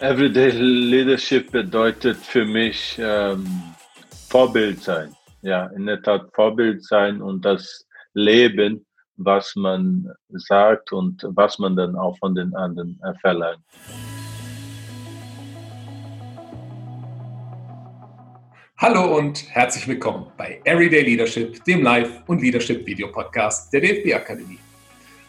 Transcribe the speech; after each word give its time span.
Everyday 0.00 0.50
Leadership 0.52 1.50
bedeutet 1.50 2.18
für 2.18 2.44
mich 2.44 2.96
ähm, 3.02 3.44
Vorbild 4.28 4.80
sein. 4.80 5.12
Ja, 5.42 5.66
in 5.74 5.86
der 5.86 6.00
Tat 6.00 6.30
Vorbild 6.34 6.84
sein 6.84 7.20
und 7.20 7.44
das 7.44 7.84
Leben, 8.14 8.86
was 9.16 9.56
man 9.56 10.08
sagt 10.28 10.92
und 10.92 11.26
was 11.30 11.58
man 11.58 11.74
dann 11.74 11.96
auch 11.96 12.16
von 12.18 12.36
den 12.36 12.54
anderen 12.54 13.00
verlangt. 13.20 13.58
Hallo 18.76 19.16
und 19.18 19.50
herzlich 19.50 19.88
willkommen 19.88 20.26
bei 20.36 20.60
Everyday 20.62 21.02
Leadership, 21.02 21.64
dem 21.64 21.82
Live- 21.82 22.22
und 22.28 22.40
Leadership-Video-Podcast 22.40 23.72
der 23.72 23.80
DFB 23.80 24.14
Akademie. 24.14 24.60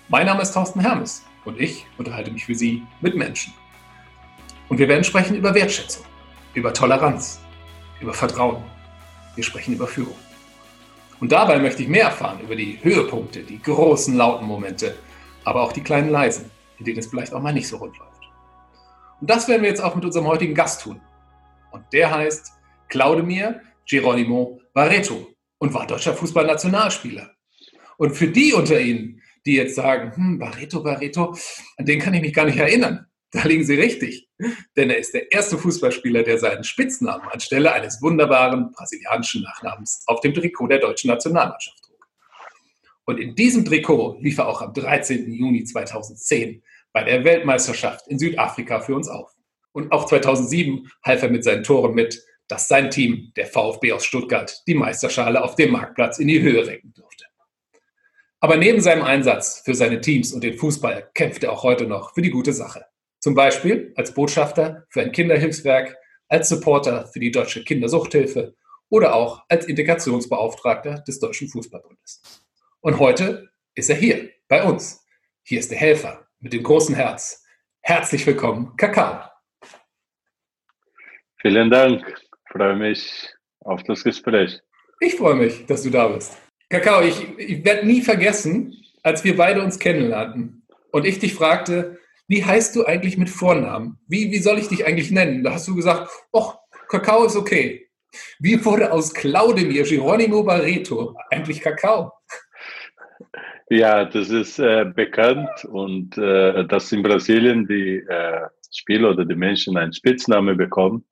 Mein 0.10 0.28
Name 0.28 0.44
ist 0.44 0.54
Thorsten 0.54 0.80
Hermes 0.80 1.26
und 1.46 1.60
ich 1.60 1.88
unterhalte 1.98 2.30
mich 2.30 2.46
für 2.46 2.54
Sie 2.54 2.84
mit 3.02 3.16
Menschen. 3.16 3.52
Und 4.70 4.78
wir 4.78 4.88
werden 4.88 5.04
sprechen 5.04 5.36
über 5.36 5.54
Wertschätzung, 5.54 6.06
über 6.54 6.72
Toleranz, 6.72 7.42
über 8.00 8.14
Vertrauen. 8.14 8.64
Wir 9.36 9.44
sprechen 9.44 9.74
über 9.74 9.88
Führung. 9.88 10.16
Und 11.20 11.32
dabei 11.32 11.60
möchte 11.60 11.82
ich 11.82 11.90
mehr 11.90 12.06
erfahren 12.06 12.40
über 12.40 12.56
die 12.56 12.80
Höhepunkte, 12.82 13.42
die 13.42 13.62
großen 13.62 14.16
lauten 14.16 14.46
Momente, 14.46 14.96
aber 15.44 15.64
auch 15.64 15.74
die 15.74 15.82
kleinen 15.82 16.10
leisen, 16.10 16.50
in 16.78 16.86
denen 16.86 17.00
es 17.00 17.08
vielleicht 17.08 17.34
auch 17.34 17.42
mal 17.42 17.52
nicht 17.52 17.68
so 17.68 17.78
rund 17.78 17.98
läuft. 17.98 18.24
Und 19.20 19.30
das 19.30 19.48
werden 19.48 19.64
wir 19.64 19.70
jetzt 19.70 19.84
auch 19.84 19.96
mit 19.96 20.06
unserem 20.06 20.28
heutigen 20.28 20.54
Gast 20.54 20.82
tun. 20.84 21.02
Und 21.72 21.84
der 21.92 22.12
heißt 22.12 22.52
Claudemir 22.88 23.62
Geronimo 23.88 24.62
Barreto 24.74 25.36
und 25.58 25.74
war 25.74 25.88
deutscher 25.88 26.14
Fußballnationalspieler. 26.14 27.32
Und 27.98 28.16
für 28.16 28.28
die 28.28 28.54
unter 28.54 28.80
Ihnen, 28.80 29.22
die 29.46 29.56
jetzt 29.56 29.76
sagen, 29.76 30.16
hm, 30.16 30.40
Barreto, 30.40 30.84
Barreto, 30.84 31.36
an 31.78 31.86
den 31.86 32.00
kann 32.00 32.14
ich 32.14 32.22
mich 32.22 32.34
gar 32.34 32.46
nicht 32.46 32.60
erinnern. 32.60 33.08
Da 33.32 33.44
liegen 33.44 33.66
Sie 33.66 33.76
richtig, 33.76 34.29
denn 34.76 34.90
er 34.90 34.98
ist 34.98 35.14
der 35.14 35.32
erste 35.32 35.58
Fußballspieler, 35.58 36.24
der 36.24 36.38
seinen 36.38 36.64
Spitznamen 36.64 37.28
anstelle 37.30 37.72
eines 37.72 38.02
wunderbaren 38.02 38.72
brasilianischen 38.72 39.44
Nachnamens 39.44 40.04
auf 40.08 40.22
dem 40.22 40.34
Trikot 40.34 40.68
der 40.68 40.80
deutschen 40.80 41.10
Nationalmannschaft 41.10 41.84
trug. 41.84 42.08
Und 43.06 43.20
in 43.20 43.36
diesem 43.36 43.66
Trikot 43.66 44.18
lief 44.22 44.38
er 44.38 44.48
auch 44.48 44.62
am 44.62 44.74
13. 44.74 45.32
Juni 45.32 45.64
2010 45.64 46.64
bei 46.94 47.04
der 47.04 47.24
Weltmeisterschaft 47.24 48.08
in 48.08 48.20
Südafrika 48.20 48.80
für 48.80 48.96
uns 48.96 49.10
auf. 49.10 49.32
Und 49.72 49.92
auch 49.92 50.06
2007 50.06 50.90
half 51.04 51.22
er 51.22 51.30
mit 51.30 51.44
seinen 51.44 51.64
Toren 51.64 51.94
mit, 51.94 52.24
dass 52.48 52.68
sein 52.68 52.90
Team, 52.90 53.32
der 53.36 53.46
VfB 53.46 53.94
aus 53.94 54.06
Stuttgart, 54.06 54.64
die 54.68 54.74
Meisterschale 54.74 55.44
auf 55.44 55.56
dem 55.56 55.72
Marktplatz 55.72 56.18
in 56.18 56.28
die 56.28 56.42
Höhe 56.42 56.66
recken 56.66 56.94
durfte. 56.96 57.26
Aber 58.40 58.58
neben 58.58 58.82
seinem 58.82 59.04
Einsatz 59.04 59.62
für 59.64 59.76
seine 59.76 60.02
Teams 60.02 60.32
und 60.34 60.44
den 60.44 60.58
Fußball 60.58 61.12
kämpft 61.14 61.44
er 61.44 61.52
auch 61.52 61.64
heute 61.64 61.86
noch 61.86 62.14
für 62.14 62.22
die 62.22 62.32
gute 62.32 62.54
Sache. 62.54 62.86
Zum 63.20 63.36
Beispiel 63.36 63.94
als 63.96 64.14
Botschafter 64.14 64.86
für 64.90 65.02
ein 65.02 65.12
Kinderhilfswerk, 65.12 65.98
als 66.28 66.50
Supporter 66.50 67.08
für 67.08 67.20
die 67.20 67.32
Deutsche 67.32 67.64
Kindersuchthilfe 67.64 68.56
oder 68.90 69.14
auch 69.14 69.44
als 69.50 69.66
Integrationsbeauftragter 69.66 71.04
des 71.08 71.20
Deutschen 71.20 71.50
Fußballbundes. 71.50 72.22
Und 72.82 73.00
heute 73.00 73.50
ist 73.76 73.90
er 73.90 73.98
hier 73.98 74.30
bei 74.48 74.64
uns. 74.64 75.06
Hier 75.44 75.60
ist 75.60 75.72
der 75.72 75.78
Helfer 75.78 76.28
mit 76.40 76.54
dem 76.54 76.64
großen 76.64 76.96
Herz. 76.96 77.44
Herzlich 77.82 78.26
willkommen, 78.26 78.76
Kakao. 78.78 79.30
Vielen 81.42 81.70
Dank 81.70 82.04
freue 82.52 82.76
mich 82.76 83.30
auf 83.62 83.84
das 83.84 84.04
Gespräch. 84.04 84.60
Ich 85.00 85.16
freue 85.16 85.36
mich, 85.36 85.66
dass 85.66 85.84
du 85.84 85.90
da 85.90 86.08
bist. 86.08 86.38
Kakao, 86.70 87.02
ich, 87.02 87.38
ich 87.38 87.64
werde 87.64 87.86
nie 87.86 88.02
vergessen, 88.02 88.76
als 89.04 89.24
wir 89.24 89.36
beide 89.38 89.62
uns 89.64 89.80
kennenlernten 89.80 90.68
und 90.92 91.06
ich 91.06 91.20
dich 91.20 91.34
fragte, 91.34 92.00
wie 92.30 92.46
heißt 92.46 92.76
du 92.76 92.86
eigentlich 92.86 93.18
mit 93.18 93.30
Vornamen? 93.30 93.98
Wie, 94.08 94.32
wie 94.32 94.38
soll 94.38 94.60
ich 94.60 94.68
dich 94.68 94.86
eigentlich 94.86 95.10
nennen? 95.10 95.44
Da 95.44 95.54
hast 95.54 95.68
du 95.68 95.76
gesagt, 95.76 96.10
oh, 96.32 96.54
Kakao 96.88 97.26
ist 97.26 97.36
okay. 97.36 97.90
Wie 98.40 98.64
wurde 98.64 98.92
aus 98.92 99.14
Claudemir 99.14 99.84
Geronimo 99.84 100.44
Barreto 100.44 101.16
eigentlich 101.32 101.60
Kakao? 101.60 102.12
Ja, 103.72 104.06
das 104.06 104.30
ist 104.30 104.60
äh, 104.60 104.86
bekannt 104.86 105.66
und 105.66 106.18
äh, 106.20 106.66
dass 106.66 106.92
in 106.92 107.02
Brasilien 107.02 107.68
die 107.68 107.98
äh, 107.98 108.48
Spieler 108.72 109.10
oder 109.12 109.26
die 109.26 109.36
Menschen 109.36 109.76
einen 109.78 109.94
Spitznamen 109.94 110.56
bekommen. 110.56 111.06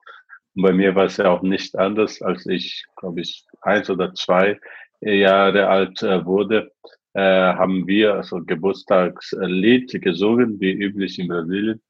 Und 0.55 0.63
bei 0.63 0.71
mir 0.71 0.93
war 0.93 1.05
es 1.05 1.17
ja 1.17 1.29
auch 1.29 1.41
nicht 1.41 1.75
anders, 1.77 2.21
als 2.21 2.45
ich, 2.45 2.85
glaube 2.95 3.21
ich, 3.21 3.43
eins 3.61 3.89
oder 3.89 4.13
zwei 4.13 4.59
Jahre 5.01 5.67
alt 5.67 6.01
äh, 6.03 6.25
wurde, 6.25 6.71
äh, 7.17 7.55
haben 7.55 7.87
wir 7.87 8.13
also 8.13 8.43
Geburtstagslied 8.45 9.99
gesungen, 10.03 10.59
wie 10.59 10.71
üblich 10.71 11.17
in 11.17 11.27
Brasilien. 11.27 11.81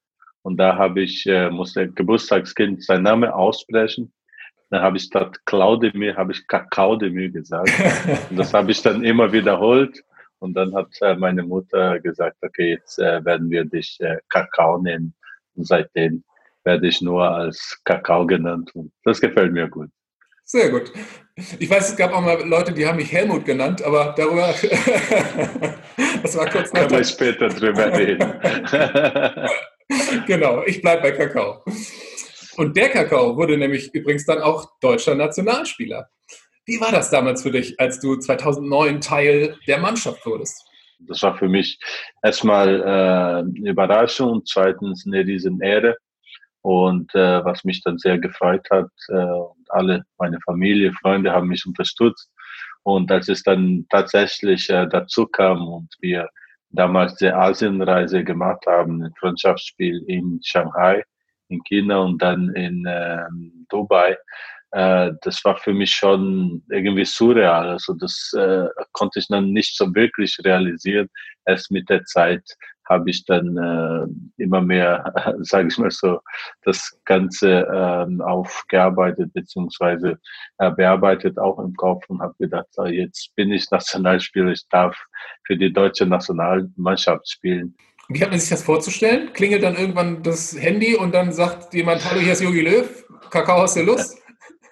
Und 0.42 0.56
da 0.56 0.78
habe 0.78 1.02
ich, 1.02 1.26
äh, 1.26 1.50
musste 1.50 1.92
Geburtstagskind 1.92 2.82
seinen 2.82 3.04
Namen 3.04 3.30
aussprechen. 3.30 4.14
Dann 4.70 4.82
habe 4.82 4.96
ich 4.96 5.04
statt 5.04 5.38
Claudemir, 5.46 6.16
habe 6.16 6.32
ich 6.32 6.48
Kakaodemir 6.48 7.30
gesagt. 7.30 7.70
Und 8.30 8.38
das 8.38 8.54
habe 8.54 8.72
ich 8.72 8.82
dann 8.82 9.04
immer 9.04 9.34
wiederholt. 9.34 10.02
Und 10.40 10.54
dann 10.54 10.74
hat 10.74 10.96
äh, 11.02 11.16
meine 11.16 11.44
Mutter 11.44 12.00
gesagt, 12.00 12.38
okay, 12.42 12.70
jetzt 12.76 12.98
äh, 12.98 13.26
werden 13.26 13.50
wir 13.50 13.66
dich 13.66 13.98
äh, 14.00 14.20
Kakao 14.30 14.82
nennen. 14.82 15.14
Und 15.56 15.68
seitdem 15.68 16.24
werde 16.64 16.88
ich 16.88 17.02
nur 17.02 17.30
als 17.30 17.82
Kakao 17.84 18.26
genannt. 18.26 18.74
Und 18.74 18.94
das 19.04 19.20
gefällt 19.20 19.52
mir 19.52 19.68
gut. 19.68 19.90
Sehr 20.50 20.70
gut. 20.70 20.94
Ich 21.60 21.70
weiß, 21.70 21.90
es 21.90 21.98
gab 21.98 22.14
auch 22.14 22.22
mal 22.22 22.42
Leute, 22.48 22.72
die 22.72 22.88
haben 22.88 22.96
mich 22.96 23.12
Helmut 23.12 23.44
genannt, 23.44 23.84
aber 23.84 24.16
darüber, 24.16 24.48
das 26.24 26.38
war 26.38 26.50
kurz 26.50 26.72
nach. 26.72 26.84
Kann 26.84 26.92
man 26.92 27.04
später 27.04 27.50
drüber 27.50 27.92
reden. 27.92 28.34
genau, 30.26 30.64
ich 30.64 30.82
bleibe 30.82 31.02
bei 31.02 31.12
Kakao. 31.12 31.66
Und 32.56 32.78
der 32.78 32.88
Kakao 32.90 33.36
wurde 33.36 33.58
nämlich 33.58 33.94
übrigens 33.94 34.26
dann 34.26 34.40
auch 34.40 34.80
deutscher 34.80 35.16
Nationalspieler. 35.16 36.08
Wie 36.66 36.80
war 36.80 36.94
das 36.94 37.10
damals 37.10 37.44
für 37.44 37.52
dich, 37.52 37.78
als 37.78 38.00
du 38.00 38.16
2009 38.16 39.02
Teil 39.02 39.60
der 39.68 39.80
Mannschaft 39.80 40.26
wurdest? 40.26 40.66
Das 41.00 41.22
war 41.24 41.38
für 41.38 41.50
mich 41.50 41.78
erstmal 42.24 42.82
äh, 42.82 42.86
eine 42.86 43.70
Überraschung, 43.70 44.46
zweitens 44.46 45.06
eine 45.06 45.26
riesen 45.26 45.60
Ehre 45.60 45.98
und 46.62 47.14
äh, 47.16 47.44
was 47.44 47.66
mich 47.66 47.84
dann 47.84 47.98
sehr 47.98 48.18
gefreut 48.18 48.66
hat, 48.72 48.90
äh, 49.10 49.57
alle 49.70 50.04
meine 50.18 50.40
Familie, 50.46 50.94
Freunde 50.94 51.32
haben 51.32 51.48
mich 51.48 51.66
unterstützt. 51.66 52.32
Und 52.84 53.12
als 53.12 53.28
es 53.28 53.44
dann 53.44 53.86
tatsächlich 53.90 54.70
äh, 54.70 54.88
dazu 54.88 55.26
kam 55.28 55.68
und 55.68 55.94
wir 56.00 56.30
damals 56.70 57.16
die 57.16 57.30
Asienreise 57.30 58.24
gemacht 58.24 58.66
haben, 58.68 59.04
ein 59.04 59.14
Freundschaftsspiel 59.20 60.04
in 60.08 60.40
Shanghai, 60.44 61.04
in 61.50 61.62
China 61.64 62.00
und 62.00 62.22
dann 62.22 62.54
in 62.56 62.86
äh, 62.86 63.26
Dubai, 63.70 64.18
äh, 64.72 65.12
das 65.22 65.44
war 65.46 65.58
für 65.58 65.74
mich 65.74 65.92
schon 65.92 66.64
irgendwie 66.70 67.06
surreal. 67.06 67.70
Also 67.70 67.94
das 67.94 68.34
äh, 68.38 68.68
konnte 68.92 69.20
ich 69.20 69.28
dann 69.28 69.52
nicht 69.52 69.78
so 69.78 69.94
wirklich 69.96 70.38
realisieren. 70.44 71.10
Erst 71.46 71.72
mit 71.72 71.90
der 71.90 72.04
Zeit 72.04 72.44
habe 72.90 73.10
ich 73.10 73.26
dann 73.26 73.58
äh, 73.58 74.42
immer 74.42 74.62
mehr, 74.62 75.14
äh, 75.16 75.34
sage 75.40 75.68
ich 75.70 75.78
mal 75.78 75.92
so, 75.92 76.20
das 76.64 76.98
Ganze 77.06 77.68
äh, 77.68 78.22
aufgearbeitet 78.24 79.34
beziehungsweise 79.34 80.20
äh, 80.58 80.72
bearbeitet 80.72 81.38
auch 81.38 81.60
im 81.60 81.74
Kopf 81.76 82.06
und 82.10 82.22
habe 82.22 82.36
gedacht, 82.40 82.68
so, 82.72 82.86
jetzt 82.86 83.36
bin 83.36 83.52
ich 83.52 83.70
Nationalspieler, 83.72 84.52
ich 84.52 84.68
darf 84.70 84.98
für 85.46 85.58
die 85.58 85.72
deutsche 85.72 86.06
Nationalmannschaft 86.06 87.30
spielen. 87.30 87.76
Wie 88.10 88.22
hat 88.22 88.30
man 88.30 88.40
sich 88.40 88.50
das 88.50 88.64
vorzustellen? 88.64 89.34
Klingelt 89.34 89.64
dann 89.64 89.76
irgendwann 89.76 90.24
das 90.24 90.58
Handy 90.58 90.96
und 90.96 91.14
dann 91.14 91.34
sagt 91.34 91.74
jemand, 91.74 92.10
hallo, 92.10 92.22
hier 92.22 92.34
ist 92.34 92.42
Jogi 92.42 92.62
Löw, 92.62 93.06
Kakao, 93.30 93.62
hast 93.62 93.76
du 93.76 93.82
Lust? 93.84 94.18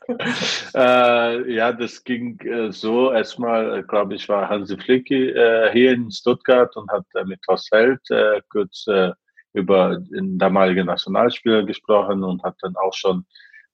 äh, 0.76 1.54
ja, 1.54 1.72
das 1.72 2.04
ging 2.04 2.40
äh, 2.42 2.72
so. 2.72 3.12
Erstmal, 3.12 3.80
äh, 3.80 3.84
glaube 3.84 4.16
ich, 4.16 4.28
war 4.30 4.50
Hansi 4.50 4.78
Flicki 4.78 5.30
äh, 5.30 5.72
hier 5.72 5.94
in 5.94 6.12
Stuttgart 6.12 6.76
und 6.76 6.91
hat 6.91 7.06
mit 7.26 7.40
Horst 7.47 7.70
Held 7.72 8.02
äh, 8.09 8.41
kurz 8.50 8.85
äh, 8.88 9.12
über 9.53 9.97
den 9.97 10.38
damaligen 10.38 10.88
Nationalspieler 10.88 11.64
gesprochen 11.64 12.24
und 12.24 12.44
hat 12.44 12.56
dann 12.62 12.76
auch 12.76 12.94
schon 12.94 13.26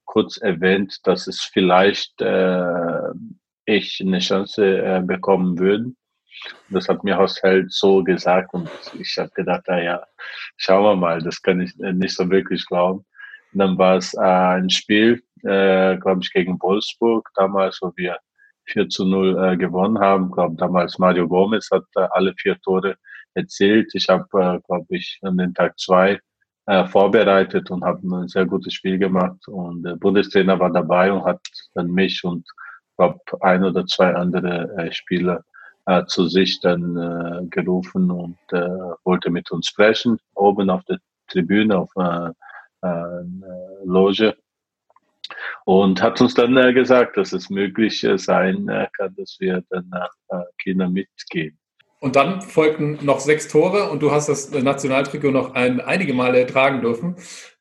kurz 0.06 0.38
erwähnt, 0.38 1.00
dass 1.04 1.28
es 1.28 1.42
vielleicht 1.42 2.22
ich 3.66 4.02
eine 4.02 4.20
Chance 4.20 5.04
bekommen 5.08 5.58
würde. 5.58 5.94
Das 6.70 6.88
hat 6.88 7.04
mir 7.04 7.18
Horst 7.18 7.42
Held 7.42 7.72
so 7.72 8.04
gesagt 8.04 8.54
und 8.54 8.70
ich 9.00 9.18
habe 9.18 9.32
gedacht, 9.32 9.64
na 9.68 9.82
ja, 9.82 10.04
schauen 10.58 10.84
wir 10.84 10.96
mal, 10.96 11.20
das 11.22 11.42
kann 11.42 11.62
ich 11.62 11.76
nicht 11.78 12.16
so 12.16 12.30
wirklich 12.30 12.64
glauben. 12.68 13.04
Und 13.54 13.60
dann 13.60 13.78
war 13.80 13.96
es 13.96 14.14
ein 14.16 14.70
Spiel, 14.70 15.24
äh, 15.44 15.98
glaube 15.98 16.22
ich, 16.22 16.32
gegen 16.32 16.62
Wolfsburg, 16.62 17.30
damals, 17.36 17.80
wo 17.82 17.92
wir 17.96 18.18
4 18.66 18.90
zu 18.90 19.06
0 19.06 19.44
äh, 19.44 19.58
gewonnen 19.58 20.00
haben. 20.00 20.32
Glaube, 20.32 20.56
damals 20.58 20.98
Mario 21.00 21.28
Gomez 21.28 21.70
hat 21.72 21.86
äh, 21.96 22.08
alle 22.12 22.34
vier 22.38 22.60
Tore 22.62 22.96
erzielt. 23.34 23.92
Ich 23.94 24.08
habe, 24.10 24.26
äh, 24.34 24.60
glaube 24.66 24.86
ich, 24.90 25.20
an 25.24 25.38
den 25.38 25.54
Tag 25.54 25.80
zwei 25.80 26.20
äh, 26.68 26.86
vorbereitet 26.86 27.72
und 27.72 27.84
habe 27.84 28.02
ein 28.08 28.28
sehr 28.28 28.46
gutes 28.46 28.74
Spiel 28.74 28.98
gemacht. 28.98 29.48
Und 29.48 29.84
der 29.84 29.96
Bundestrainer 29.96 30.60
war 30.60 30.72
dabei 30.72 31.12
und 31.12 31.26
hat 31.26 31.42
dann 31.74 31.92
mich 31.92 32.24
und 32.24 32.48
glaube 32.98 33.20
ein 33.42 33.64
oder 33.64 33.86
zwei 33.86 34.14
andere 34.14 34.70
äh, 34.78 34.92
Spieler 34.92 35.44
äh, 35.86 36.06
zu 36.06 36.28
sich 36.28 36.60
dann 36.62 36.98
äh, 36.98 37.48
gerufen 37.48 38.12
und 38.12 38.38
äh, 38.52 38.70
wollte 39.04 39.32
mit 39.32 39.52
uns 39.52 39.68
sprechen, 39.68 40.20
oben 40.36 40.70
auf 40.70 40.84
der 40.86 41.00
Tribüne, 41.28 41.78
auf 41.78 41.92
äh, 41.98 42.30
äh, 42.88 43.24
Loge 43.84 44.36
und 45.66 46.02
hat 46.02 46.20
uns 46.22 46.34
dann 46.34 46.56
äh, 46.58 46.74
gesagt, 46.74 47.18
dass 47.18 47.34
es 47.34 47.50
möglich 47.50 48.04
äh, 48.04 48.18
sein 48.18 48.68
äh, 48.70 48.88
kann, 48.96 49.16
dass 49.16 49.38
wir 49.40 49.64
dann 49.70 49.88
nach 49.90 50.12
äh, 50.30 50.44
China 50.58 50.90
mitgehen. 50.90 51.58
Und 52.00 52.16
dann 52.16 52.42
folgten 52.42 52.98
noch 53.02 53.20
sechs 53.20 53.48
Tore 53.48 53.90
und 53.92 54.02
du 54.02 54.12
hast 54.12 54.28
das 54.28 54.52
Nationaltrikot 54.52 55.32
noch 55.32 55.54
ein, 55.54 55.80
einige 55.80 56.14
Male 56.14 56.48
tragen 56.48 56.82
dürfen. 56.82 57.16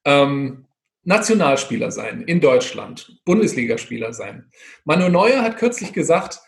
Ähm, 0.04 0.66
Nationalspieler 1.02 1.90
sein 1.90 2.22
in 2.22 2.40
Deutschland, 2.40 3.20
Bundesligaspieler 3.24 4.12
sein. 4.12 4.50
Manu 4.84 5.08
Neuer 5.08 5.42
hat 5.42 5.56
kürzlich 5.56 5.92
gesagt, 5.92 6.40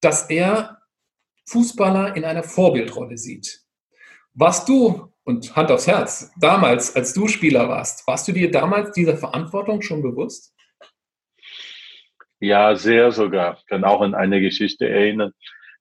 dass 0.00 0.30
er 0.30 0.78
Fußballer 1.46 2.16
in 2.16 2.24
einer 2.24 2.42
Vorbildrolle 2.42 3.18
sieht. 3.18 3.60
Warst 4.34 4.68
du, 4.68 5.12
und 5.24 5.56
Hand 5.56 5.70
aufs 5.70 5.86
Herz, 5.86 6.30
damals, 6.38 6.94
als 6.94 7.14
du 7.14 7.28
Spieler 7.28 7.68
warst, 7.68 8.06
warst 8.06 8.28
du 8.28 8.32
dir 8.32 8.50
damals 8.50 8.92
dieser 8.92 9.16
Verantwortung 9.16 9.80
schon 9.82 10.02
bewusst? 10.02 10.53
Ja, 12.40 12.74
sehr 12.76 13.12
sogar. 13.12 13.58
Ich 13.58 13.66
kann 13.66 13.84
auch 13.84 14.00
an 14.00 14.14
eine 14.14 14.40
Geschichte 14.40 14.88
erinnern, 14.88 15.32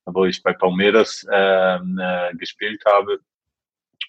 wo 0.05 0.25
ich 0.25 0.41
bei 0.43 0.53
Palmeiras 0.53 1.25
ähm, 1.31 1.99
äh, 2.01 2.33
gespielt 2.35 2.83
habe. 2.85 3.19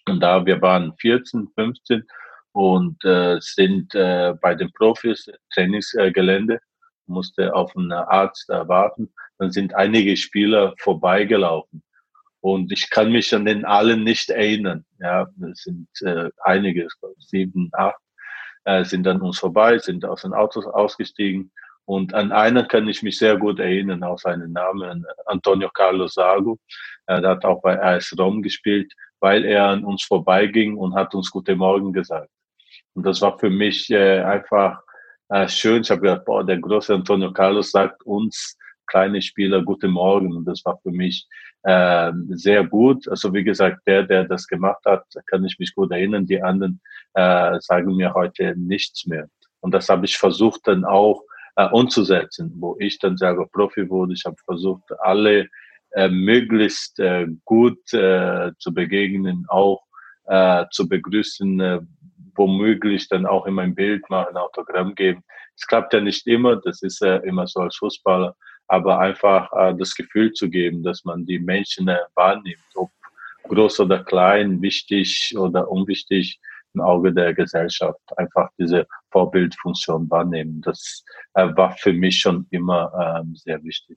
Und 0.06 0.20
da 0.20 0.44
wir 0.44 0.60
waren 0.60 0.94
14, 0.98 1.48
15 1.54 2.04
und 2.52 3.04
äh, 3.04 3.38
sind 3.40 3.94
äh, 3.94 4.34
bei 4.40 4.54
den 4.54 4.70
Profis 4.72 5.30
Trainingsgelände, 5.52 6.60
musste 7.06 7.54
auf 7.54 7.74
einen 7.76 7.92
Arzt 7.92 8.48
warten. 8.48 9.12
Dann 9.38 9.50
sind 9.50 9.74
einige 9.74 10.16
Spieler 10.16 10.74
vorbeigelaufen. 10.78 11.82
Und 12.40 12.70
ich 12.72 12.90
kann 12.90 13.10
mich 13.10 13.34
an 13.34 13.46
den 13.46 13.64
allen 13.64 14.04
nicht 14.04 14.28
erinnern. 14.28 14.84
Ja, 14.98 15.26
es 15.50 15.62
sind 15.62 15.88
äh, 16.02 16.28
einige, 16.42 16.86
sieben, 17.18 17.70
acht, 17.72 17.96
äh, 18.64 18.84
sind 18.84 19.06
an 19.08 19.22
uns 19.22 19.38
vorbei, 19.38 19.78
sind 19.78 20.04
aus 20.04 20.22
den 20.22 20.34
Autos 20.34 20.66
ausgestiegen. 20.66 21.50
Und 21.86 22.14
an 22.14 22.32
einen 22.32 22.66
kann 22.66 22.88
ich 22.88 23.02
mich 23.02 23.18
sehr 23.18 23.36
gut 23.36 23.60
erinnern, 23.60 24.02
auch 24.02 24.18
seinen 24.18 24.52
Namen, 24.52 25.04
Antonio 25.26 25.68
Carlos 25.68 26.14
Sago. 26.14 26.58
Er 27.06 27.22
hat 27.22 27.44
auch 27.44 27.60
bei 27.60 27.80
AS 27.82 28.14
Rom 28.18 28.42
gespielt, 28.42 28.92
weil 29.20 29.44
er 29.44 29.66
an 29.66 29.84
uns 29.84 30.04
vorbeiging 30.04 30.76
und 30.76 30.94
hat 30.94 31.14
uns 31.14 31.30
Guten 31.30 31.58
Morgen 31.58 31.92
gesagt. 31.92 32.30
Und 32.94 33.04
das 33.04 33.20
war 33.20 33.38
für 33.38 33.50
mich 33.50 33.90
äh, 33.90 34.20
einfach 34.20 34.80
äh, 35.28 35.48
schön. 35.48 35.82
Ich 35.82 35.90
habe 35.90 36.00
gedacht, 36.00 36.24
boah, 36.24 36.44
der 36.44 36.58
große 36.58 36.94
Antonio 36.94 37.32
Carlos 37.32 37.70
sagt 37.70 38.02
uns 38.04 38.56
kleine 38.86 39.20
Spieler 39.20 39.62
Guten 39.62 39.90
Morgen. 39.90 40.34
Und 40.34 40.44
das 40.46 40.64
war 40.64 40.78
für 40.82 40.90
mich 40.90 41.26
äh, 41.64 42.12
sehr 42.30 42.64
gut. 42.64 43.08
Also 43.08 43.32
wie 43.34 43.44
gesagt, 43.44 43.80
der, 43.86 44.04
der 44.04 44.24
das 44.24 44.46
gemacht 44.46 44.84
hat, 44.86 45.04
kann 45.26 45.44
ich 45.44 45.58
mich 45.58 45.74
gut 45.74 45.90
erinnern. 45.90 46.26
Die 46.26 46.42
anderen 46.42 46.80
äh, 47.14 47.58
sagen 47.60 47.96
mir 47.96 48.14
heute 48.14 48.54
nichts 48.56 49.06
mehr. 49.06 49.28
Und 49.60 49.72
das 49.72 49.88
habe 49.88 50.04
ich 50.04 50.16
versucht 50.16 50.66
dann 50.68 50.84
auch 50.84 51.22
äh, 51.56 51.68
umzusetzen, 51.68 52.52
wo 52.56 52.76
ich 52.78 52.98
dann 52.98 53.16
selber 53.16 53.46
Profi 53.46 53.88
wurde. 53.88 54.14
Ich 54.14 54.24
habe 54.24 54.36
versucht, 54.44 54.84
alle 55.00 55.48
äh, 55.92 56.08
möglichst 56.08 56.98
äh, 56.98 57.26
gut 57.44 57.92
äh, 57.92 58.52
zu 58.58 58.74
begegnen, 58.74 59.46
auch 59.48 59.82
äh, 60.26 60.64
zu 60.70 60.88
begrüßen, 60.88 61.60
äh, 61.60 61.80
womöglich 62.36 63.08
dann 63.08 63.26
auch 63.26 63.46
in 63.46 63.54
mein 63.54 63.74
Bild 63.74 64.08
mal 64.10 64.26
ein 64.28 64.36
Autogramm 64.36 64.94
geben. 64.94 65.22
Es 65.56 65.66
klappt 65.66 65.92
ja 65.92 66.00
nicht 66.00 66.26
immer, 66.26 66.56
das 66.56 66.82
ist 66.82 67.00
ja 67.00 67.16
immer 67.18 67.46
so 67.46 67.60
als 67.60 67.76
Fußballer, 67.76 68.34
aber 68.66 68.98
einfach 68.98 69.52
äh, 69.52 69.74
das 69.76 69.94
Gefühl 69.94 70.32
zu 70.32 70.50
geben, 70.50 70.82
dass 70.82 71.04
man 71.04 71.24
die 71.26 71.38
Menschen 71.38 71.88
äh, 71.88 71.98
wahrnimmt, 72.14 72.58
ob 72.74 72.90
groß 73.44 73.80
oder 73.80 74.02
klein, 74.02 74.62
wichtig 74.62 75.34
oder 75.36 75.70
unwichtig, 75.70 76.40
im 76.74 76.80
Auge 76.80 77.12
der 77.12 77.34
Gesellschaft 77.34 78.00
einfach 78.16 78.50
diese 78.58 78.86
Vorbildfunktion 79.10 80.10
wahrnehmen. 80.10 80.60
Das 80.62 81.04
äh, 81.34 81.48
war 81.54 81.72
für 81.76 81.92
mich 81.92 82.20
schon 82.20 82.46
immer 82.50 83.20
ähm, 83.20 83.34
sehr 83.36 83.62
wichtig. 83.62 83.96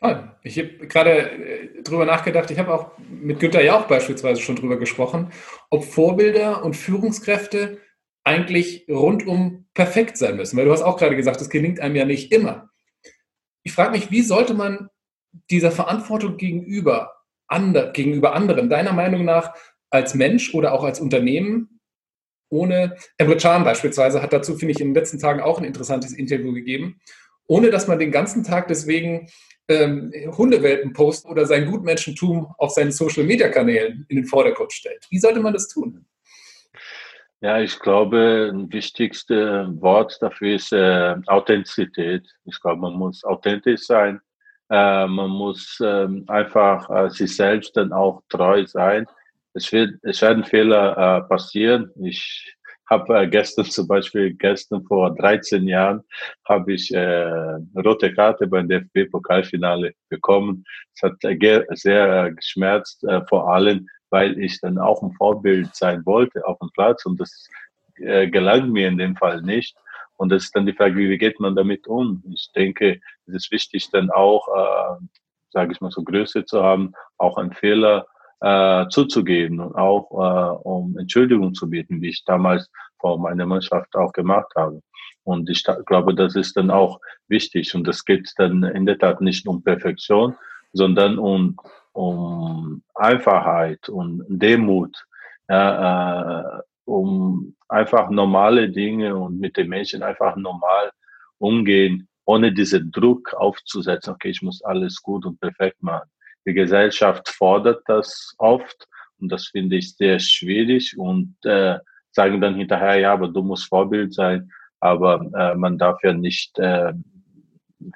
Toll. 0.00 0.30
Ich 0.42 0.58
habe 0.58 0.86
gerade 0.86 1.30
äh, 1.30 1.82
drüber 1.82 2.06
nachgedacht, 2.06 2.50
ich 2.50 2.58
habe 2.58 2.72
auch 2.72 2.92
mit 2.98 3.38
Günther 3.38 3.62
Jauch 3.62 3.86
beispielsweise 3.86 4.40
schon 4.40 4.56
drüber 4.56 4.78
gesprochen, 4.78 5.30
ob 5.68 5.84
Vorbilder 5.84 6.64
und 6.64 6.74
Führungskräfte 6.74 7.78
eigentlich 8.24 8.86
rundum 8.88 9.66
perfekt 9.74 10.16
sein 10.16 10.36
müssen. 10.36 10.56
Weil 10.56 10.64
du 10.64 10.72
hast 10.72 10.82
auch 10.82 10.96
gerade 10.96 11.16
gesagt, 11.16 11.40
das 11.40 11.50
gelingt 11.50 11.80
einem 11.80 11.96
ja 11.96 12.04
nicht 12.04 12.32
immer. 12.32 12.70
Ich 13.62 13.72
frage 13.72 13.90
mich, 13.90 14.10
wie 14.10 14.22
sollte 14.22 14.54
man 14.54 14.88
dieser 15.50 15.70
Verantwortung 15.70 16.38
gegenüber, 16.38 17.14
ander, 17.46 17.92
gegenüber 17.92 18.34
anderen, 18.34 18.70
deiner 18.70 18.92
Meinung 18.92 19.24
nach, 19.24 19.54
als 19.90 20.14
Mensch 20.14 20.54
oder 20.54 20.72
auch 20.72 20.84
als 20.84 21.00
Unternehmen, 21.00 21.80
ohne, 22.50 22.96
Emre 23.16 23.36
Can 23.36 23.64
beispielsweise 23.64 24.22
hat 24.22 24.32
dazu, 24.32 24.56
finde 24.56 24.72
ich, 24.72 24.80
in 24.80 24.88
den 24.88 24.94
letzten 24.94 25.18
Tagen 25.18 25.40
auch 25.40 25.58
ein 25.58 25.64
interessantes 25.64 26.12
Interview 26.12 26.52
gegeben, 26.52 27.00
ohne 27.46 27.70
dass 27.70 27.86
man 27.86 27.98
den 27.98 28.10
ganzen 28.10 28.44
Tag 28.44 28.68
deswegen 28.68 29.28
ähm, 29.68 30.12
Hundewelpen 30.36 30.92
postet 30.92 31.30
oder 31.30 31.46
sein 31.46 31.70
Gutmenschentum 31.70 32.52
auf 32.58 32.70
seinen 32.70 32.90
Social-Media-Kanälen 32.90 34.04
in 34.08 34.16
den 34.16 34.24
Vordergrund 34.26 34.72
stellt. 34.72 35.06
Wie 35.10 35.18
sollte 35.18 35.40
man 35.40 35.52
das 35.52 35.68
tun? 35.68 36.06
Ja, 37.40 37.60
ich 37.60 37.78
glaube, 37.78 38.50
ein 38.52 38.70
wichtigstes 38.72 39.68
Wort 39.80 40.18
dafür 40.20 40.56
ist 40.56 40.72
äh, 40.72 41.14
Authentizität. 41.26 42.28
Ich 42.44 42.60
glaube, 42.60 42.82
man 42.82 42.94
muss 42.94 43.24
authentisch 43.24 43.86
sein. 43.86 44.20
Äh, 44.68 45.06
man 45.06 45.30
muss 45.30 45.80
äh, 45.80 46.08
einfach 46.26 47.10
sich 47.10 47.34
selbst 47.34 47.76
dann 47.76 47.92
auch 47.92 48.22
treu 48.28 48.66
sein. 48.66 49.06
Es, 49.54 49.72
wird, 49.72 49.94
es 50.02 50.22
werden 50.22 50.44
Fehler 50.44 50.96
äh, 50.96 51.28
passieren. 51.28 51.90
Ich 52.02 52.56
habe 52.90 53.20
äh, 53.20 53.28
gestern 53.28 53.64
zum 53.64 53.86
Beispiel, 53.86 54.34
gestern 54.34 54.84
vor 54.84 55.14
13 55.14 55.66
Jahren, 55.66 56.02
habe 56.48 56.72
ich 56.72 56.92
äh, 56.92 57.58
rote 57.76 58.12
Karte 58.12 58.46
beim 58.46 58.68
DFB-Pokalfinale 58.68 59.94
bekommen. 60.08 60.64
Es 60.94 61.02
hat 61.02 61.22
äh, 61.22 61.64
sehr 61.70 62.26
äh, 62.26 62.32
geschmerzt, 62.32 63.04
äh, 63.04 63.22
vor 63.28 63.52
allem, 63.52 63.88
weil 64.10 64.38
ich 64.38 64.60
dann 64.60 64.78
auch 64.78 65.02
ein 65.02 65.12
Vorbild 65.12 65.74
sein 65.74 66.04
wollte 66.04 66.44
auf 66.46 66.58
dem 66.58 66.70
Platz 66.74 67.06
und 67.06 67.20
das 67.20 67.48
äh, 67.96 68.28
gelang 68.28 68.70
mir 68.70 68.88
in 68.88 68.98
dem 68.98 69.16
Fall 69.16 69.40
nicht. 69.42 69.76
Und 70.16 70.30
das 70.30 70.44
ist 70.44 70.56
dann 70.56 70.66
die 70.66 70.74
Frage, 70.74 70.96
wie 70.96 71.16
geht 71.16 71.40
man 71.40 71.56
damit 71.56 71.86
um? 71.86 72.22
Ich 72.34 72.50
denke, 72.54 73.00
es 73.26 73.34
ist 73.34 73.52
wichtig, 73.52 73.88
dann 73.90 74.10
auch, 74.10 74.48
äh, 74.48 75.04
sage 75.50 75.72
ich 75.72 75.80
mal, 75.80 75.90
so 75.90 76.02
Größe 76.02 76.44
zu 76.44 76.62
haben, 76.62 76.92
auch 77.18 77.38
einen 77.38 77.52
Fehler 77.52 78.06
äh, 78.40 78.88
zuzugeben 78.88 79.60
und 79.60 79.74
auch 79.74 80.10
äh, 80.12 80.68
um 80.68 80.98
Entschuldigung 80.98 81.54
zu 81.54 81.68
bieten, 81.68 82.00
wie 82.00 82.08
ich 82.08 82.24
damals 82.24 82.70
vor 82.98 83.18
meiner 83.18 83.46
Mannschaft 83.46 83.94
auch 83.94 84.12
gemacht 84.12 84.52
habe. 84.56 84.80
Und 85.24 85.50
ich 85.50 85.64
glaube, 85.86 86.14
das 86.14 86.34
ist 86.34 86.56
dann 86.56 86.70
auch 86.70 87.00
wichtig. 87.28 87.74
Und 87.74 87.86
das 87.86 88.04
geht 88.04 88.32
dann 88.36 88.62
in 88.64 88.86
der 88.86 88.98
Tat 88.98 89.20
nicht 89.20 89.46
um 89.46 89.62
Perfektion, 89.62 90.34
sondern 90.72 91.18
um, 91.18 91.56
um 91.92 92.82
Einfachheit 92.94 93.88
und 93.88 94.24
Demut, 94.28 94.96
ja, 95.48 96.58
äh, 96.58 96.62
um 96.84 97.54
einfach 97.68 98.10
normale 98.10 98.68
Dinge 98.70 99.16
und 99.16 99.38
mit 99.38 99.56
den 99.56 99.68
Menschen 99.68 100.02
einfach 100.02 100.36
normal 100.36 100.90
umgehen, 101.38 102.08
ohne 102.24 102.52
diesen 102.52 102.90
Druck 102.90 103.34
aufzusetzen, 103.34 104.14
okay, 104.14 104.30
ich 104.30 104.42
muss 104.42 104.62
alles 104.62 105.00
gut 105.02 105.26
und 105.26 105.40
perfekt 105.40 105.82
machen. 105.82 106.08
Die 106.46 106.54
Gesellschaft 106.54 107.28
fordert 107.28 107.82
das 107.86 108.34
oft 108.38 108.88
und 109.18 109.30
das 109.30 109.48
finde 109.48 109.76
ich 109.76 109.96
sehr 109.96 110.18
schwierig 110.18 110.96
und 110.98 111.36
äh, 111.44 111.78
sagen 112.12 112.40
dann 112.40 112.54
hinterher, 112.54 112.98
ja, 112.98 113.12
aber 113.12 113.28
du 113.28 113.42
musst 113.42 113.68
Vorbild 113.68 114.14
sein, 114.14 114.50
aber 114.80 115.20
äh, 115.36 115.54
man 115.54 115.78
darf 115.78 116.02
ja 116.02 116.12
nicht 116.12 116.58
äh, 116.58 116.92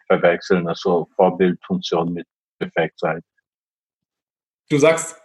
verwechseln, 0.06 0.68
also 0.68 1.08
Vorbildfunktion 1.16 2.12
mit 2.12 2.26
perfekt 2.58 2.98
sein. 2.98 3.20
Du 4.68 4.78
sagst, 4.78 5.16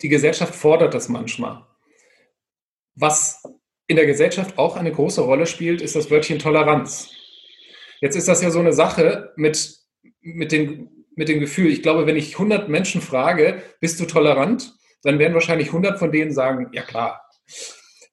die 0.00 0.08
Gesellschaft 0.08 0.54
fordert 0.54 0.94
das 0.94 1.08
manchmal. 1.08 1.64
Was 2.94 3.42
in 3.86 3.96
der 3.96 4.06
Gesellschaft 4.06 4.58
auch 4.58 4.76
eine 4.76 4.92
große 4.92 5.20
Rolle 5.20 5.46
spielt, 5.46 5.80
ist 5.80 5.96
das 5.96 6.10
Wörtchen 6.10 6.38
Toleranz. 6.38 7.10
Jetzt 8.00 8.16
ist 8.16 8.28
das 8.28 8.42
ja 8.42 8.50
so 8.50 8.58
eine 8.58 8.72
Sache 8.72 9.32
mit, 9.36 9.78
mit 10.20 10.52
den 10.52 10.95
mit 11.16 11.28
dem 11.28 11.40
Gefühl, 11.40 11.70
ich 11.70 11.82
glaube, 11.82 12.06
wenn 12.06 12.16
ich 12.16 12.34
100 12.34 12.68
Menschen 12.68 13.00
frage, 13.00 13.62
bist 13.80 13.98
du 13.98 14.04
tolerant, 14.04 14.74
dann 15.02 15.18
werden 15.18 15.34
wahrscheinlich 15.34 15.68
100 15.68 15.98
von 15.98 16.12
denen 16.12 16.30
sagen, 16.30 16.68
ja 16.72 16.82
klar. 16.82 17.22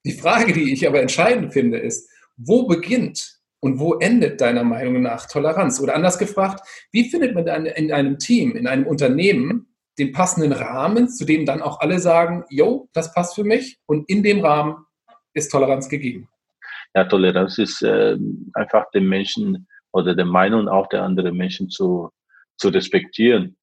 Die 0.04 0.12
Frage, 0.12 0.52
die 0.52 0.72
ich 0.72 0.86
aber 0.88 1.00
entscheidend 1.00 1.52
finde, 1.52 1.78
ist, 1.78 2.10
wo 2.36 2.66
beginnt 2.66 3.38
und 3.60 3.78
wo 3.78 3.94
endet 3.94 4.40
deiner 4.40 4.64
Meinung 4.64 5.02
nach 5.02 5.26
Toleranz? 5.26 5.80
Oder 5.80 5.94
anders 5.94 6.18
gefragt, 6.18 6.66
wie 6.92 7.08
findet 7.08 7.34
man 7.34 7.46
in 7.66 7.92
einem 7.92 8.18
Team, 8.18 8.56
in 8.56 8.66
einem 8.66 8.86
Unternehmen 8.86 9.68
den 9.98 10.12
passenden 10.12 10.52
Rahmen, 10.52 11.08
zu 11.08 11.24
dem 11.24 11.46
dann 11.46 11.62
auch 11.62 11.80
alle 11.80 11.98
sagen, 11.98 12.44
yo, 12.48 12.88
das 12.92 13.14
passt 13.14 13.34
für 13.34 13.44
mich 13.44 13.78
und 13.86 14.08
in 14.08 14.22
dem 14.22 14.44
Rahmen 14.44 14.84
ist 15.34 15.50
Toleranz 15.50 15.88
gegeben? 15.88 16.28
Ja, 16.94 17.04
Toleranz 17.04 17.58
ist 17.58 17.82
äh, 17.82 18.16
einfach 18.54 18.90
den 18.92 19.08
Menschen 19.08 19.66
oder 19.92 20.14
der 20.14 20.26
Meinung 20.26 20.68
auch 20.68 20.88
der 20.88 21.02
anderen 21.02 21.36
Menschen 21.36 21.68
zu 21.68 22.10
zu 22.56 22.68
respektieren. 22.68 23.56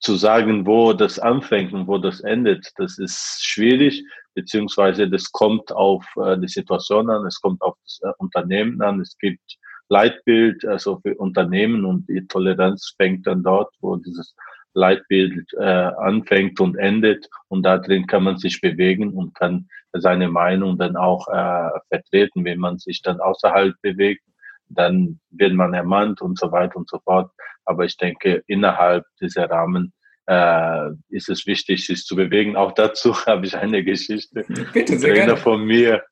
Zu 0.00 0.14
sagen, 0.14 0.66
wo 0.66 0.94
das 0.94 1.18
anfängt 1.18 1.72
und 1.74 1.86
wo 1.86 1.98
das 1.98 2.20
endet, 2.20 2.72
das 2.76 2.98
ist 2.98 3.44
schwierig. 3.44 4.02
beziehungsweise 4.34 5.08
das 5.08 5.30
kommt 5.32 5.72
auf 5.72 6.06
äh, 6.16 6.38
die 6.38 6.48
Situation 6.48 7.10
an, 7.10 7.26
es 7.26 7.40
kommt 7.40 7.60
auf 7.62 7.74
das 7.84 8.00
äh, 8.02 8.12
Unternehmen 8.18 8.80
an, 8.80 9.00
es 9.00 9.18
gibt 9.18 9.58
Leitbild, 9.90 10.64
also 10.64 11.00
für 11.00 11.16
Unternehmen 11.16 11.84
und 11.84 12.08
die 12.08 12.26
Toleranz 12.26 12.94
fängt 12.96 13.26
dann 13.26 13.42
dort, 13.42 13.74
wo 13.80 13.96
dieses 13.96 14.34
Leitbild 14.72 15.52
äh, 15.54 15.64
anfängt 15.64 16.60
und 16.60 16.76
endet 16.76 17.28
und 17.48 17.64
da 17.64 17.78
drin 17.78 18.06
kann 18.06 18.22
man 18.22 18.38
sich 18.38 18.60
bewegen 18.60 19.12
und 19.12 19.34
kann 19.34 19.68
seine 19.92 20.28
Meinung 20.28 20.78
dann 20.78 20.96
auch 20.96 21.26
äh, 21.28 21.70
vertreten. 21.88 22.44
Wenn 22.44 22.60
man 22.60 22.78
sich 22.78 23.02
dann 23.02 23.20
außerhalb 23.20 23.74
bewegt, 23.82 24.22
dann 24.70 25.20
wird 25.30 25.52
man 25.52 25.74
ermahnt 25.74 26.22
und 26.22 26.38
so 26.38 26.50
weiter 26.52 26.76
und 26.76 26.88
so 26.88 26.98
fort. 27.00 27.30
Aber 27.64 27.84
ich 27.84 27.96
denke, 27.96 28.42
innerhalb 28.46 29.04
dieser 29.20 29.50
Rahmen 29.50 29.92
äh, 30.26 30.90
ist 31.08 31.28
es 31.28 31.46
wichtig, 31.46 31.84
sich 31.84 32.04
zu 32.04 32.14
bewegen. 32.14 32.56
Auch 32.56 32.72
dazu 32.72 33.14
habe 33.26 33.46
ich 33.46 33.56
eine 33.56 33.82
Geschichte. 33.82 34.44
Bitte, 34.72 34.98
sehr 34.98 35.10
ein 35.10 35.14
Trainer 35.14 35.26
gerne. 35.26 35.36
von 35.36 35.64
mir, 35.64 36.04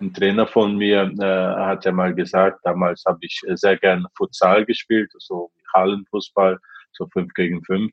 ein 0.00 0.14
Trainer 0.14 0.46
von 0.46 0.76
mir 0.76 1.12
äh, 1.18 1.64
hat 1.64 1.84
ja 1.84 1.92
mal 1.92 2.14
gesagt, 2.14 2.60
damals 2.62 3.04
habe 3.04 3.18
ich 3.22 3.40
sehr 3.54 3.76
gerne 3.76 4.06
Futsal 4.16 4.64
gespielt, 4.64 5.10
so 5.18 5.50
Hallenfußball, 5.74 6.58
so 6.92 7.08
fünf 7.12 7.34
gegen 7.34 7.62
fünf. 7.64 7.92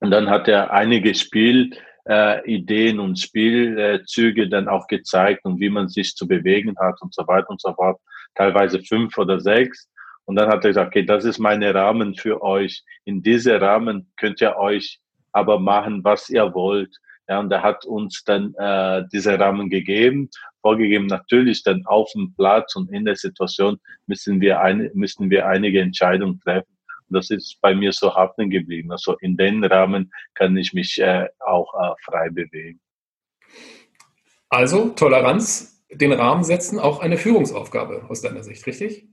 Und 0.00 0.10
dann 0.10 0.28
hat 0.28 0.48
er 0.48 0.72
einige 0.72 1.14
Spielideen 1.14 1.78
äh, 2.06 3.00
und 3.00 3.18
Spielzüge 3.18 4.48
dann 4.48 4.68
auch 4.68 4.86
gezeigt 4.88 5.44
und 5.44 5.60
wie 5.60 5.70
man 5.70 5.88
sich 5.88 6.14
zu 6.14 6.26
bewegen 6.26 6.74
hat 6.78 7.00
und 7.00 7.14
so 7.14 7.26
weiter 7.26 7.48
und 7.48 7.60
so 7.60 7.72
fort. 7.74 8.00
Teilweise 8.34 8.80
fünf 8.82 9.16
oder 9.18 9.40
sechs. 9.40 9.88
Und 10.24 10.36
dann 10.36 10.48
hat 10.48 10.64
er 10.64 10.70
gesagt, 10.70 10.88
okay, 10.88 11.04
das 11.04 11.24
ist 11.24 11.38
meine 11.38 11.74
Rahmen 11.74 12.14
für 12.14 12.42
euch. 12.42 12.82
In 13.04 13.22
diese 13.22 13.60
Rahmen 13.60 14.10
könnt 14.16 14.40
ihr 14.40 14.56
euch 14.56 15.00
aber 15.32 15.58
machen, 15.58 16.02
was 16.02 16.30
ihr 16.30 16.54
wollt. 16.54 16.96
Ja, 17.28 17.40
und 17.40 17.50
er 17.50 17.62
hat 17.62 17.86
uns 17.86 18.22
dann 18.24 18.54
äh, 18.54 19.04
diese 19.12 19.38
Rahmen 19.38 19.70
gegeben, 19.70 20.28
vorgegeben. 20.60 21.06
Natürlich 21.06 21.62
dann 21.62 21.84
auf 21.86 22.10
dem 22.12 22.34
Platz 22.34 22.76
und 22.76 22.90
in 22.90 23.04
der 23.04 23.16
Situation 23.16 23.78
müssen 24.06 24.40
wir 24.40 24.60
eine, 24.60 24.90
müssen 24.94 25.30
wir 25.30 25.46
einige 25.46 25.80
Entscheidungen 25.80 26.40
treffen. 26.40 26.76
Und 27.08 27.16
das 27.16 27.30
ist 27.30 27.58
bei 27.60 27.74
mir 27.74 27.92
so 27.92 28.14
haften 28.14 28.50
geblieben. 28.50 28.92
Also 28.92 29.16
in 29.20 29.36
den 29.36 29.64
Rahmen 29.64 30.12
kann 30.34 30.56
ich 30.56 30.74
mich 30.74 30.98
äh, 31.00 31.28
auch 31.40 31.72
äh, 31.74 31.94
frei 32.04 32.28
bewegen. 32.30 32.80
Also 34.50 34.90
Toleranz, 34.90 35.73
den 35.94 36.12
Rahmen 36.12 36.44
setzen, 36.44 36.78
auch 36.78 37.00
eine 37.00 37.16
Führungsaufgabe 37.16 38.06
aus 38.08 38.20
deiner 38.20 38.42
Sicht, 38.42 38.66
richtig? 38.66 39.08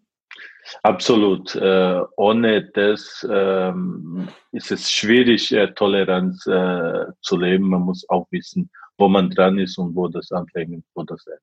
Absolut. 0.84 1.56
Äh, 1.56 2.02
ohne 2.16 2.70
das 2.74 3.28
ähm, 3.30 4.28
ist 4.52 4.72
es 4.72 4.92
schwierig, 4.92 5.52
äh, 5.52 5.74
Toleranz 5.74 6.46
äh, 6.48 7.06
zu 7.22 7.38
leben. 7.38 7.70
Man 7.70 7.82
muss 7.82 8.08
auch 8.10 8.28
wissen, 8.32 8.70
wo 8.98 9.08
man 9.08 9.30
dran 9.30 9.60
ist 9.60 9.78
und 9.78 9.96
wo 9.96 10.08
das 10.08 10.32
anfängt 10.32 10.74
und 10.74 10.86
wo 10.96 11.04
das 11.04 11.26
endet. 11.26 11.42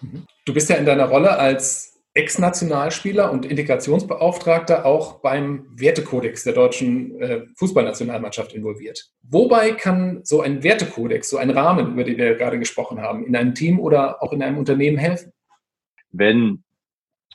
Mhm. 0.00 0.26
Du 0.44 0.54
bist 0.54 0.68
ja 0.70 0.76
in 0.76 0.86
deiner 0.86 1.06
Rolle 1.06 1.38
als 1.38 1.99
Ex-Nationalspieler 2.14 3.30
und 3.30 3.46
Integrationsbeauftragter 3.46 4.84
auch 4.84 5.20
beim 5.20 5.66
Wertekodex 5.70 6.42
der 6.42 6.54
deutschen 6.54 7.20
äh, 7.20 7.46
Fußballnationalmannschaft 7.56 8.52
involviert. 8.52 9.10
Wobei 9.22 9.72
kann 9.72 10.20
so 10.24 10.40
ein 10.40 10.64
Wertekodex, 10.64 11.30
so 11.30 11.36
ein 11.36 11.50
Rahmen, 11.50 11.92
über 11.92 12.02
den 12.02 12.18
wir 12.18 12.34
gerade 12.34 12.58
gesprochen 12.58 13.00
haben, 13.00 13.24
in 13.24 13.36
einem 13.36 13.54
Team 13.54 13.78
oder 13.78 14.22
auch 14.22 14.32
in 14.32 14.42
einem 14.42 14.58
Unternehmen 14.58 14.98
helfen? 14.98 15.32
Wenn 16.10 16.64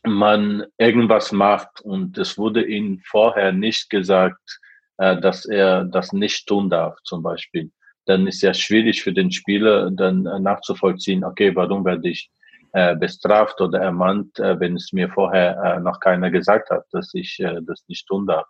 man 0.03 0.65
irgendwas 0.77 1.31
macht 1.31 1.79
und 1.81 2.17
es 2.17 2.37
wurde 2.37 2.65
ihnen 2.65 3.01
vorher 3.05 3.53
nicht 3.53 3.89
gesagt, 3.89 4.59
äh, 4.97 5.19
dass 5.21 5.45
er 5.45 5.85
das 5.85 6.11
nicht 6.11 6.47
tun 6.47 6.69
darf, 6.69 6.97
zum 7.03 7.23
Beispiel, 7.23 7.71
dann 8.05 8.27
ist 8.27 8.41
ja 8.41 8.53
schwierig 8.53 9.01
für 9.01 9.13
den 9.13 9.31
Spieler 9.31 9.89
dann 9.89 10.25
äh, 10.25 10.39
nachzuvollziehen, 10.39 11.23
okay, 11.23 11.55
warum 11.55 11.85
werde 11.85 12.09
ich 12.09 12.29
äh, 12.75 12.93
bestraft 12.93 13.61
oder 13.61 13.79
ermahnt, 13.79 14.37
äh, 14.37 14.59
wenn 14.59 14.75
es 14.75 14.91
mir 14.91 15.07
vorher 15.07 15.55
äh, 15.63 15.79
noch 15.79 16.01
keiner 16.01 16.29
gesagt 16.29 16.69
hat, 16.69 16.83
dass 16.91 17.13
ich 17.13 17.41
das 17.61 17.85
nicht 17.87 18.05
tun 18.05 18.27
darf. 18.27 18.47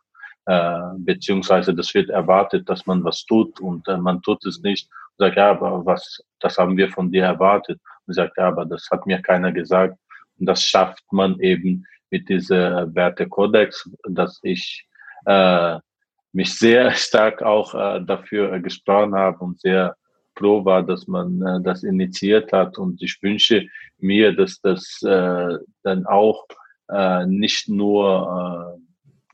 Beziehungsweise 0.98 1.74
das 1.74 1.94
wird 1.94 2.10
erwartet, 2.10 2.68
dass 2.70 2.88
man 2.88 3.04
was 3.04 3.26
tut 3.26 3.60
und 3.60 3.88
man 3.88 4.22
tut 4.24 4.44
es 4.46 4.62
nicht. 4.62 4.88
Und 5.18 5.26
sagt, 5.26 5.38
ja, 5.38 5.52
aber 5.52 5.86
was, 5.86 6.24
das 6.40 6.58
haben 6.58 6.76
wir 6.78 6.90
von 6.90 7.12
dir 7.12 7.24
erwartet. 7.24 7.80
Und 8.06 8.14
sagt, 8.14 8.38
ja, 8.38 8.48
aber 8.48 8.66
das 8.66 8.88
hat 8.92 9.06
mir 9.08 9.22
keiner 9.22 9.52
gesagt. 9.52 9.98
Und 10.40 10.46
das 10.48 10.64
schafft 10.64 11.04
man 11.12 11.40
eben 11.40 11.86
mit 12.10 12.28
dieser 12.30 12.94
Wertekodex, 12.96 13.90
dass 14.08 14.40
ich 14.42 14.88
äh, 15.26 15.78
mich 16.32 16.58
sehr 16.58 16.92
stark 16.96 17.44
auch 17.44 17.76
äh, 17.76 18.04
dafür 18.04 18.60
gesprochen 18.60 19.14
habe 19.16 19.38
und 19.40 19.60
sehr 19.62 19.96
pro 20.36 20.66
war, 20.66 20.84
dass 20.84 21.08
man 21.08 21.42
äh, 21.42 21.62
das 21.62 21.84
initiiert 21.84 22.52
hat. 22.52 22.78
Und 22.78 23.02
ich 23.02 23.22
wünsche 23.22 23.68
mir, 23.98 24.36
dass 24.36 24.60
das 24.62 25.02
äh, 25.04 25.58
dann 25.84 26.06
auch 26.06 26.46
äh, 26.90 27.26
nicht 27.26 27.68
nur 27.70 28.78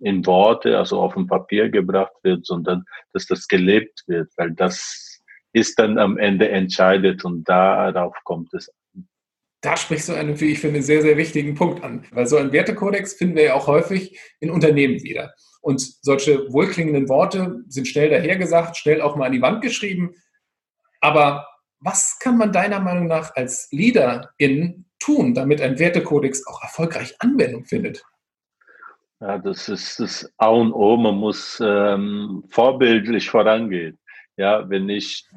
äh, 0.01 0.07
in 0.07 0.25
Worte, 0.25 0.77
also 0.77 0.99
auf 0.99 1.13
dem 1.13 1.27
Papier 1.27 1.69
gebracht 1.69 2.13
wird, 2.23 2.45
sondern 2.45 2.85
dass 3.13 3.25
das 3.25 3.47
gelebt 3.47 4.03
wird, 4.07 4.31
weil 4.37 4.51
das 4.51 5.19
ist 5.53 5.77
dann 5.77 5.99
am 5.99 6.17
Ende 6.17 6.49
entscheidet 6.49 7.25
und 7.25 7.47
darauf 7.47 8.15
kommt 8.23 8.53
es 8.53 8.71
da 9.61 9.77
sprichst 9.77 10.09
du 10.09 10.13
einen, 10.13 10.39
wie 10.41 10.51
ich 10.51 10.59
finde, 10.59 10.81
sehr, 10.81 11.03
sehr 11.03 11.17
wichtigen 11.17 11.53
Punkt 11.53 11.83
an. 11.83 12.03
Weil 12.11 12.25
so 12.25 12.37
ein 12.37 12.51
Wertekodex 12.51 13.13
finden 13.13 13.35
wir 13.35 13.43
ja 13.43 13.53
auch 13.53 13.67
häufig 13.67 14.19
in 14.39 14.49
Unternehmen 14.49 15.03
wieder. 15.03 15.33
Und 15.61 15.79
solche 16.01 16.51
wohlklingenden 16.51 17.07
Worte 17.07 17.63
sind 17.67 17.87
schnell 17.87 18.09
dahergesagt, 18.09 18.75
schnell 18.75 19.01
auch 19.01 19.15
mal 19.15 19.27
an 19.27 19.31
die 19.31 19.41
Wand 19.41 19.61
geschrieben. 19.61 20.15
Aber 21.01 21.47
was 21.79 22.19
kann 22.19 22.37
man 22.37 22.51
deiner 22.51 22.79
Meinung 22.79 23.07
nach 23.07 23.35
als 23.35 23.67
Leaderin 23.71 24.85
tun, 24.99 25.33
damit 25.33 25.61
ein 25.61 25.79
Wertekodex 25.79 26.45
auch 26.47 26.61
erfolgreich 26.61 27.15
Anwendung 27.19 27.65
findet? 27.65 28.03
Ja, 29.19 29.37
das 29.37 29.69
ist 29.69 29.99
das 29.99 30.31
A 30.37 30.47
und 30.47 30.73
O. 30.73 30.97
Man 30.97 31.15
muss 31.15 31.61
ähm, 31.63 32.43
vorbildlich 32.49 33.29
vorangehen. 33.29 33.99
Ja, 34.37 34.67
wenn 34.69 34.89
ich 34.89 35.27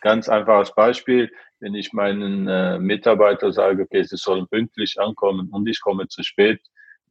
ganz 0.00 0.28
einfaches 0.28 0.74
Beispiel, 0.74 1.30
wenn 1.60 1.74
ich 1.74 1.92
meinen 1.92 2.46
äh, 2.46 2.78
Mitarbeiter 2.78 3.52
sage, 3.52 3.82
okay, 3.82 4.02
sie 4.02 4.16
sollen 4.16 4.46
pünktlich 4.48 4.98
ankommen 5.00 5.48
und 5.50 5.68
ich 5.68 5.80
komme 5.80 6.08
zu 6.08 6.22
spät, 6.22 6.60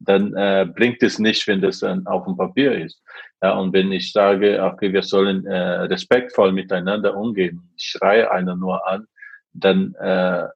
dann 0.04 0.34
äh, 0.34 0.66
bringt 0.74 1.02
es 1.02 1.18
nicht, 1.18 1.46
wenn 1.46 1.60
das 1.60 1.80
dann 1.80 2.06
auf 2.06 2.24
dem 2.24 2.36
Papier 2.36 2.72
ist. 2.72 3.02
Ja, 3.42 3.52
und 3.52 3.72
wenn 3.72 3.92
ich 3.92 4.12
sage, 4.12 4.62
okay, 4.62 4.92
wir 4.92 5.02
sollen 5.02 5.46
äh, 5.46 5.56
respektvoll 5.82 6.52
miteinander 6.52 7.16
umgehen, 7.16 7.70
ich 7.76 7.86
schreie 7.86 8.30
einer 8.30 8.56
nur 8.56 8.86
an, 8.86 9.06
dann 9.52 9.94
äh, 9.94 10.46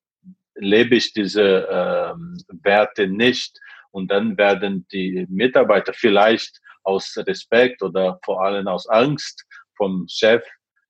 lebe 0.54 0.96
ich 0.96 1.12
diese 1.12 1.68
äh, 1.68 2.14
Werte 2.62 3.06
nicht. 3.08 3.58
Und 3.90 4.10
dann 4.10 4.36
werden 4.36 4.86
die 4.92 5.26
Mitarbeiter 5.30 5.92
vielleicht 5.92 6.60
aus 6.82 7.16
Respekt 7.16 7.82
oder 7.82 8.18
vor 8.24 8.42
allem 8.42 8.68
aus 8.68 8.88
Angst 8.88 9.44
vom 9.76 10.06
Chef 10.08 10.44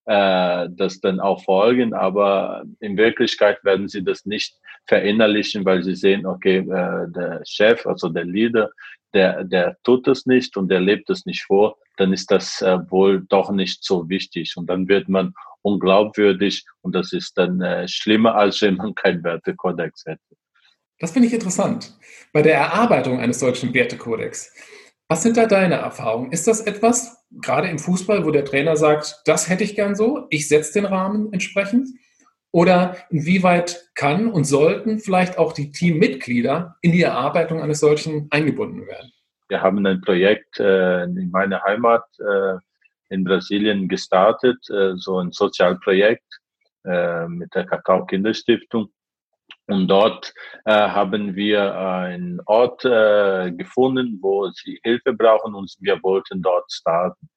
äh, 0.08 0.68
das 0.70 1.00
dann 1.00 1.20
auch 1.20 1.44
folgen, 1.44 1.92
aber 1.92 2.64
in 2.80 2.96
Wirklichkeit 2.96 3.62
werden 3.62 3.88
sie 3.88 4.02
das 4.02 4.24
nicht 4.24 4.56
verinnerlichen, 4.88 5.64
weil 5.64 5.82
sie 5.82 5.94
sehen, 5.94 6.26
okay, 6.26 6.58
äh, 6.58 7.10
der 7.10 7.42
Chef, 7.46 7.86
also 7.86 8.08
der 8.08 8.24
Leader, 8.24 8.70
der, 9.14 9.44
der 9.44 9.76
tut 9.84 10.08
es 10.08 10.26
nicht 10.26 10.56
und 10.56 10.68
der 10.68 10.80
lebt 10.80 11.08
es 11.10 11.26
nicht 11.26 11.44
vor, 11.44 11.76
dann 11.96 12.12
ist 12.12 12.30
das 12.30 12.60
äh, 12.62 12.78
wohl 12.90 13.24
doch 13.28 13.50
nicht 13.50 13.84
so 13.84 14.08
wichtig 14.08 14.54
und 14.56 14.68
dann 14.68 14.88
wird 14.88 15.08
man 15.08 15.34
unglaubwürdig 15.62 16.64
und 16.82 16.94
das 16.94 17.12
ist 17.12 17.36
dann 17.36 17.60
äh, 17.60 17.86
schlimmer, 17.88 18.34
als 18.34 18.60
wenn 18.62 18.76
man 18.76 18.94
keinen 18.94 19.22
Wertekodex 19.22 20.04
hätte. 20.06 20.20
Das 20.98 21.12
finde 21.12 21.28
ich 21.28 21.34
interessant. 21.34 21.96
Bei 22.32 22.42
der 22.42 22.54
Erarbeitung 22.54 23.20
eines 23.20 23.38
solchen 23.38 23.72
Wertekodex 23.72 24.52
was 25.08 25.22
sind 25.22 25.38
da 25.38 25.46
deine 25.46 25.76
Erfahrungen? 25.76 26.32
Ist 26.32 26.46
das 26.46 26.60
etwas, 26.60 27.16
gerade 27.30 27.68
im 27.68 27.78
Fußball, 27.78 28.26
wo 28.26 28.30
der 28.30 28.44
Trainer 28.44 28.76
sagt, 28.76 29.22
das 29.24 29.48
hätte 29.48 29.64
ich 29.64 29.74
gern 29.74 29.96
so, 29.96 30.26
ich 30.28 30.48
setze 30.48 30.74
den 30.74 30.84
Rahmen 30.84 31.32
entsprechend? 31.32 31.88
Oder 32.50 32.96
inwieweit 33.10 33.90
kann 33.94 34.30
und 34.30 34.44
sollten 34.44 34.98
vielleicht 35.00 35.38
auch 35.38 35.52
die 35.52 35.70
Teammitglieder 35.70 36.76
in 36.80 36.92
die 36.92 37.02
Erarbeitung 37.02 37.60
eines 37.60 37.80
solchen 37.80 38.28
eingebunden 38.30 38.86
werden? 38.86 39.12
Wir 39.48 39.62
haben 39.62 39.84
ein 39.86 40.00
Projekt 40.00 40.58
äh, 40.58 41.04
in 41.04 41.30
meiner 41.30 41.62
Heimat 41.64 42.04
äh, 42.18 42.58
in 43.10 43.24
Brasilien 43.24 43.88
gestartet, 43.88 44.58
äh, 44.70 44.94
so 44.96 45.18
ein 45.18 45.32
Sozialprojekt 45.32 46.40
äh, 46.84 47.26
mit 47.28 47.54
der 47.54 47.66
Kakao 47.66 48.06
Kinderstiftung. 48.06 48.90
Und 49.66 49.88
dort 49.88 50.32
äh, 50.64 50.72
haben 50.72 51.36
wir 51.36 51.78
einen 51.78 52.40
Ort 52.46 52.84
äh, 52.84 53.52
gefunden, 53.52 54.18
wo 54.22 54.48
sie 54.50 54.80
Hilfe 54.82 55.12
brauchen 55.12 55.54
und 55.54 55.74
wir 55.80 56.02
wollten 56.02 56.40
dort 56.40 56.72
starten. 56.72 57.28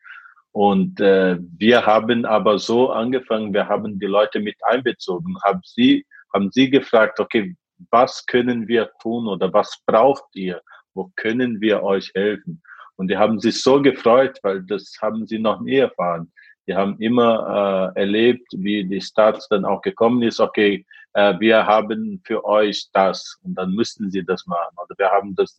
Und 0.51 0.99
äh, 0.99 1.37
wir 1.57 1.85
haben 1.85 2.25
aber 2.25 2.59
so 2.59 2.89
angefangen, 2.91 3.53
wir 3.53 3.67
haben 3.67 3.99
die 3.99 4.05
Leute 4.05 4.39
mit 4.39 4.57
einbezogen, 4.63 5.37
haben 5.43 5.61
sie, 5.63 6.05
haben 6.33 6.51
sie 6.51 6.69
gefragt, 6.69 7.19
okay, 7.19 7.55
was 7.89 8.25
können 8.25 8.67
wir 8.67 8.91
tun 9.01 9.27
oder 9.27 9.51
was 9.53 9.81
braucht 9.85 10.25
ihr? 10.35 10.61
Wo 10.93 11.11
können 11.15 11.61
wir 11.61 11.83
euch 11.83 12.11
helfen? 12.13 12.61
Und 12.97 13.07
die 13.07 13.17
haben 13.17 13.39
sich 13.39 13.61
so 13.63 13.81
gefreut, 13.81 14.39
weil 14.43 14.61
das 14.63 14.97
haben 15.01 15.25
sie 15.25 15.39
noch 15.39 15.61
nie 15.61 15.77
erfahren. 15.77 16.31
Die 16.67 16.75
haben 16.75 16.97
immer 16.99 17.93
äh, 17.95 18.01
erlebt, 18.01 18.47
wie 18.51 18.83
die 18.83 19.01
Stadt 19.01 19.43
dann 19.49 19.65
auch 19.65 19.81
gekommen 19.81 20.21
ist, 20.21 20.39
okay, 20.39 20.85
äh, 21.13 21.33
wir 21.39 21.65
haben 21.65 22.21
für 22.23 22.45
euch 22.45 22.89
das 22.93 23.37
und 23.43 23.55
dann 23.55 23.71
müssten 23.71 24.11
sie 24.11 24.23
das 24.23 24.45
machen. 24.45 24.75
Oder 24.77 24.95
wir 24.97 25.09
haben 25.09 25.33
das 25.35 25.55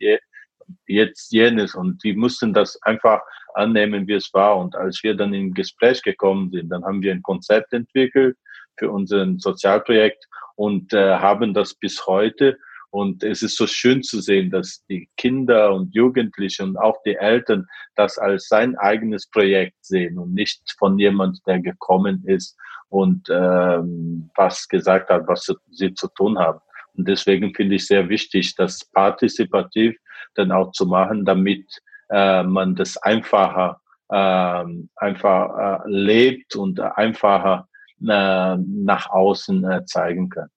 jetzt 0.87 1.33
jenes 1.33 1.75
und 1.75 2.03
die 2.05 2.15
mussten 2.15 2.53
das 2.53 2.81
einfach 2.83 3.21
annehmen, 3.55 4.07
wie 4.07 4.15
es 4.15 4.33
war. 4.33 4.59
Und 4.59 4.75
als 4.77 5.03
wir 5.03 5.15
dann 5.15 5.35
in 5.35 5.55
Gespräch 5.55 6.03
gekommen 6.03 6.51
sind, 6.51 6.71
dann 6.71 6.85
haben 6.85 7.03
wir 7.03 7.13
ein 7.13 7.23
Konzept 7.23 7.73
entwickelt 7.73 8.37
für 8.79 8.91
unser 8.91 9.27
Sozialprojekt 9.39 10.27
und 10.57 10.93
äh, 10.93 11.17
haben 11.17 11.55
das 11.55 11.75
bis 11.75 12.07
heute. 12.07 12.59
Und 12.91 13.25
es 13.25 13.43
ist 13.43 13.57
so 13.57 13.67
schön 13.67 14.03
zu 14.03 14.21
sehen, 14.21 14.51
dass 14.51 14.85
die 14.87 15.09
Kinder 15.17 15.73
und 15.75 15.95
Jugendlichen 15.95 16.71
und 16.71 16.77
auch 16.77 16.99
die 17.07 17.17
Eltern 17.17 17.67
das 17.97 18.19
als 18.19 18.49
sein 18.49 18.77
eigenes 18.77 19.27
Projekt 19.27 19.83
sehen 19.83 20.19
und 20.19 20.35
nicht 20.35 20.61
von 20.79 20.99
jemand, 20.99 21.39
der 21.47 21.61
gekommen 21.61 22.23
ist 22.27 22.55
und 22.91 23.29
ähm, 23.31 24.31
was 24.35 24.69
gesagt 24.69 25.09
hat, 25.09 25.27
was 25.27 25.51
sie 25.71 25.95
zu 25.95 26.09
tun 26.09 26.39
haben. 26.39 26.61
Und 26.95 27.09
deswegen 27.09 27.55
finde 27.55 27.77
ich 27.77 27.87
sehr 27.87 28.11
wichtig, 28.11 28.55
das 28.57 28.85
partizipativ 28.85 29.97
dann 30.35 30.53
auch 30.53 30.73
zu 30.73 30.87
machen, 30.87 31.25
damit 31.25 31.81
äh, 32.11 32.43
man 32.43 32.75
das 32.75 32.97
einfacher 32.97 33.81
äh, 34.13 34.65
einfach 34.97 35.85
äh, 35.87 35.91
lebt 35.91 36.55
und 36.57 36.81
einfacher 36.81 37.69
äh, 38.07 38.57
nach 38.57 39.11
außen 39.11 39.65
äh, 39.65 39.85
zeigen 39.87 40.29
kann. 40.29 40.49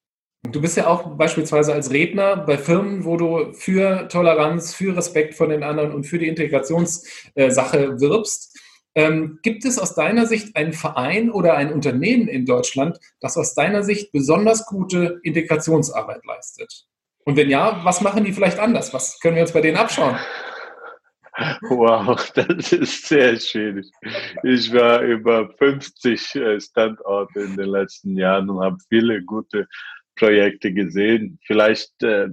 Du 0.51 0.62
bist 0.62 0.77
ja 0.77 0.88
auch 0.88 1.15
beispielsweise 1.15 1.74
als 1.74 1.91
Redner 1.91 2.38
bei 2.38 2.57
Firmen, 2.57 3.03
wo 3.05 3.17
du 3.17 3.53
für 3.53 4.07
Toleranz, 4.10 4.75
für 4.75 4.95
Respekt 4.95 5.34
von 5.34 5.50
den 5.50 5.63
anderen 5.63 5.91
und 5.91 6.05
für 6.05 6.19
die 6.19 6.27
Integrationssache 6.27 8.00
wirbst. 8.00 8.60
Ähm, 8.93 9.39
gibt 9.41 9.65
es 9.65 9.79
aus 9.79 9.95
deiner 9.95 10.25
Sicht 10.25 10.55
einen 10.55 10.74
Verein 10.74 11.31
oder 11.31 11.55
ein 11.55 11.74
Unternehmen 11.74 12.27
in 12.27 12.45
Deutschland, 12.45 12.98
das 13.19 13.38
aus 13.38 13.53
deiner 13.53 13.84
Sicht 13.84 14.12
besonders 14.12 14.65
gute 14.65 15.19
Integrationsarbeit 15.24 16.25
leistet? 16.25 16.86
Und 17.25 17.36
wenn 17.36 17.50
ja, 17.50 17.84
was 17.84 18.01
machen 18.01 18.24
die 18.24 18.32
vielleicht 18.32 18.60
anders? 18.60 18.94
Was 18.94 19.20
können 19.20 19.36
wir 19.36 19.41
uns 19.41 19.51
bei 19.51 19.62
denen 19.62 19.77
abschauen? 19.77 20.15
Wow, 21.63 22.32
das 22.34 22.72
ist 22.72 23.08
sehr 23.08 23.38
schwierig. 23.38 23.91
Ich 24.44 24.72
war 24.72 25.01
über 25.01 25.50
50 25.58 26.36
äh, 26.36 26.62
Standorte 26.62 27.41
in 27.41 27.58
den 27.58 27.70
letzten 27.70 28.15
Jahren 28.15 28.50
und 28.50 28.63
habe 28.63 28.77
viele 28.88 29.22
gute 29.22 29.67
Projekte 30.15 30.72
gesehen. 30.72 31.38
Vielleicht 31.46 32.01
äh, 32.03 32.29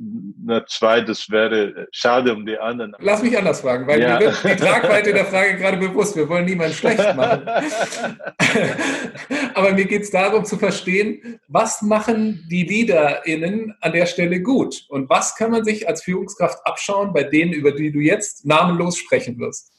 eine 0.00 0.64
zwei, 0.66 1.02
das 1.02 1.30
wäre 1.30 1.86
schade 1.92 2.32
um 2.32 2.46
die 2.46 2.58
anderen. 2.58 2.94
Lass 3.00 3.22
mich 3.22 3.36
anders 3.36 3.60
fragen, 3.60 3.86
weil 3.86 4.00
ja. 4.00 4.18
mir 4.18 4.26
wird 4.26 4.44
die 4.44 4.56
Tragweite 4.56 5.12
der 5.12 5.26
Frage 5.26 5.58
gerade 5.58 5.76
bewusst. 5.76 6.16
Wir 6.16 6.28
wollen 6.28 6.46
niemanden 6.46 6.74
schlecht 6.74 7.14
machen. 7.14 7.42
Aber 9.54 9.72
mir 9.72 9.84
geht 9.84 10.02
es 10.02 10.10
darum 10.10 10.44
zu 10.44 10.56
verstehen, 10.56 11.40
was 11.48 11.82
machen 11.82 12.46
die 12.50 12.64
LeaderInnen 12.64 13.74
an 13.80 13.92
der 13.92 14.06
Stelle 14.06 14.40
gut? 14.40 14.86
Und 14.88 15.10
was 15.10 15.36
kann 15.36 15.50
man 15.50 15.64
sich 15.64 15.86
als 15.86 16.02
Führungskraft 16.02 16.58
abschauen 16.64 17.12
bei 17.12 17.24
denen, 17.24 17.52
über 17.52 17.72
die 17.72 17.92
du 17.92 17.98
jetzt 17.98 18.46
namenlos 18.46 18.96
sprechen 18.96 19.38
wirst? 19.38 19.72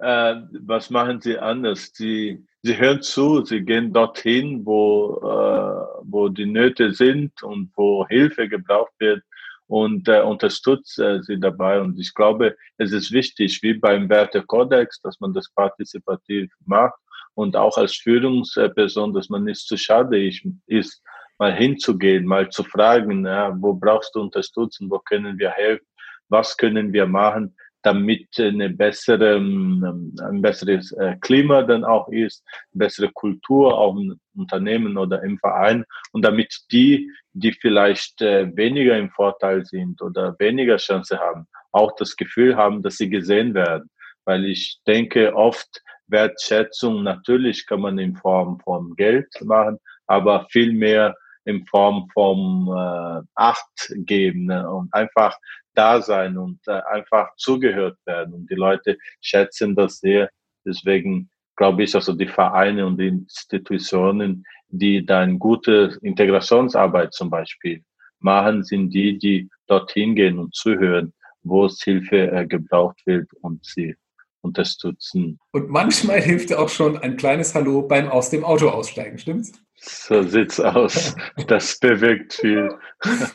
Äh, 0.00 0.34
was 0.66 0.90
machen 0.90 1.20
sie 1.20 1.38
anders? 1.38 1.92
Sie, 1.94 2.44
sie 2.62 2.78
hören 2.78 3.02
zu, 3.02 3.44
sie 3.44 3.62
gehen 3.64 3.92
dorthin, 3.92 4.64
wo, 4.64 5.20
äh, 5.22 6.00
wo 6.04 6.28
die 6.28 6.46
Nöte 6.46 6.92
sind 6.92 7.42
und 7.42 7.70
wo 7.76 8.06
Hilfe 8.06 8.48
gebraucht 8.48 8.92
wird 8.98 9.22
und 9.66 10.08
äh, 10.08 10.20
unterstützt 10.22 10.98
äh, 10.98 11.22
sie 11.22 11.38
dabei. 11.38 11.80
Und 11.80 11.98
ich 11.98 12.14
glaube, 12.14 12.56
es 12.78 12.92
ist 12.92 13.12
wichtig, 13.12 13.62
wie 13.62 13.74
beim 13.74 14.08
Wertekodex, 14.08 15.00
dass 15.02 15.20
man 15.20 15.34
das 15.34 15.48
partizipativ 15.50 16.50
macht 16.64 16.98
und 17.34 17.56
auch 17.56 17.76
als 17.76 17.94
Führungsperson, 17.94 19.14
dass 19.14 19.28
man 19.28 19.44
nicht 19.44 19.66
zu 19.66 19.76
schade 19.76 20.26
ist, 20.66 21.02
mal 21.38 21.54
hinzugehen, 21.54 22.26
mal 22.26 22.48
zu 22.48 22.64
fragen, 22.64 23.24
ja, 23.24 23.54
wo 23.60 23.74
brauchst 23.74 24.14
du 24.14 24.20
Unterstützung, 24.22 24.90
wo 24.90 24.98
können 24.98 25.38
wir 25.38 25.50
helfen, 25.50 25.86
was 26.28 26.56
können 26.56 26.92
wir 26.92 27.06
machen, 27.06 27.54
damit 27.88 28.28
eine 28.38 28.68
bessere, 28.68 29.36
ähm, 29.36 30.14
ein 30.22 30.42
besseres 30.42 30.92
äh, 30.92 31.16
Klima 31.22 31.62
dann 31.62 31.84
auch 31.84 32.08
ist, 32.08 32.44
bessere 32.72 33.10
Kultur 33.12 33.78
auch 33.78 33.96
im 33.96 34.20
Unternehmen 34.36 34.98
oder 34.98 35.22
im 35.22 35.38
Verein 35.38 35.84
und 36.12 36.22
damit 36.22 36.54
die, 36.70 37.10
die 37.32 37.52
vielleicht 37.52 38.20
äh, 38.20 38.54
weniger 38.54 38.98
im 38.98 39.10
Vorteil 39.10 39.64
sind 39.64 40.02
oder 40.02 40.36
weniger 40.38 40.76
Chance 40.76 41.18
haben, 41.18 41.46
auch 41.72 41.92
das 41.96 42.14
Gefühl 42.14 42.56
haben, 42.56 42.82
dass 42.82 42.98
sie 42.98 43.08
gesehen 43.08 43.54
werden. 43.54 43.88
Weil 44.26 44.44
ich 44.44 44.80
denke, 44.86 45.34
oft 45.34 45.82
Wertschätzung 46.08 47.02
natürlich 47.02 47.66
kann 47.66 47.80
man 47.80 47.98
in 47.98 48.16
Form 48.16 48.60
von 48.60 48.94
Geld 48.96 49.28
machen, 49.42 49.78
aber 50.06 50.46
viel 50.50 50.74
mehr 50.74 51.16
in 51.48 51.64
Form 51.66 52.08
von 52.12 52.68
äh, 52.68 53.26
Acht 53.34 53.92
geben 53.96 54.46
ne? 54.46 54.70
und 54.70 54.92
einfach 54.92 55.36
da 55.74 56.02
sein 56.02 56.36
und 56.36 56.60
äh, 56.66 56.80
einfach 56.92 57.34
zugehört 57.36 57.96
werden. 58.04 58.34
Und 58.34 58.50
die 58.50 58.54
Leute 58.54 58.98
schätzen 59.20 59.74
das 59.74 59.98
sehr. 59.98 60.30
Deswegen 60.66 61.30
glaube 61.56 61.84
ich, 61.84 61.94
also 61.94 62.12
die 62.12 62.28
Vereine 62.28 62.86
und 62.86 62.98
die 62.98 63.08
Institutionen, 63.08 64.44
die 64.68 65.04
dann 65.04 65.38
gute 65.38 65.98
Integrationsarbeit 66.02 67.14
zum 67.14 67.30
Beispiel 67.30 67.82
machen, 68.20 68.62
sind 68.62 68.90
die, 68.90 69.18
die 69.18 69.48
dorthin 69.66 70.14
gehen 70.14 70.38
und 70.38 70.54
zuhören, 70.54 71.14
wo 71.42 71.64
es 71.64 71.82
Hilfe 71.82 72.30
äh, 72.30 72.46
gebraucht 72.46 73.00
wird 73.06 73.32
und 73.40 73.64
sie 73.64 73.96
unterstützen. 74.42 75.38
Und 75.52 75.70
manchmal 75.70 76.20
hilft 76.20 76.52
auch 76.52 76.68
schon 76.68 76.98
ein 76.98 77.16
kleines 77.16 77.54
Hallo 77.54 77.82
beim 77.82 78.08
aus 78.08 78.28
dem 78.30 78.44
Auto 78.44 78.68
aussteigen, 78.68 79.18
stimmt's? 79.18 79.52
So 79.80 80.22
sieht's 80.22 80.58
aus. 80.60 81.14
Das 81.46 81.78
bewegt 81.78 82.34
viel. 82.34 82.68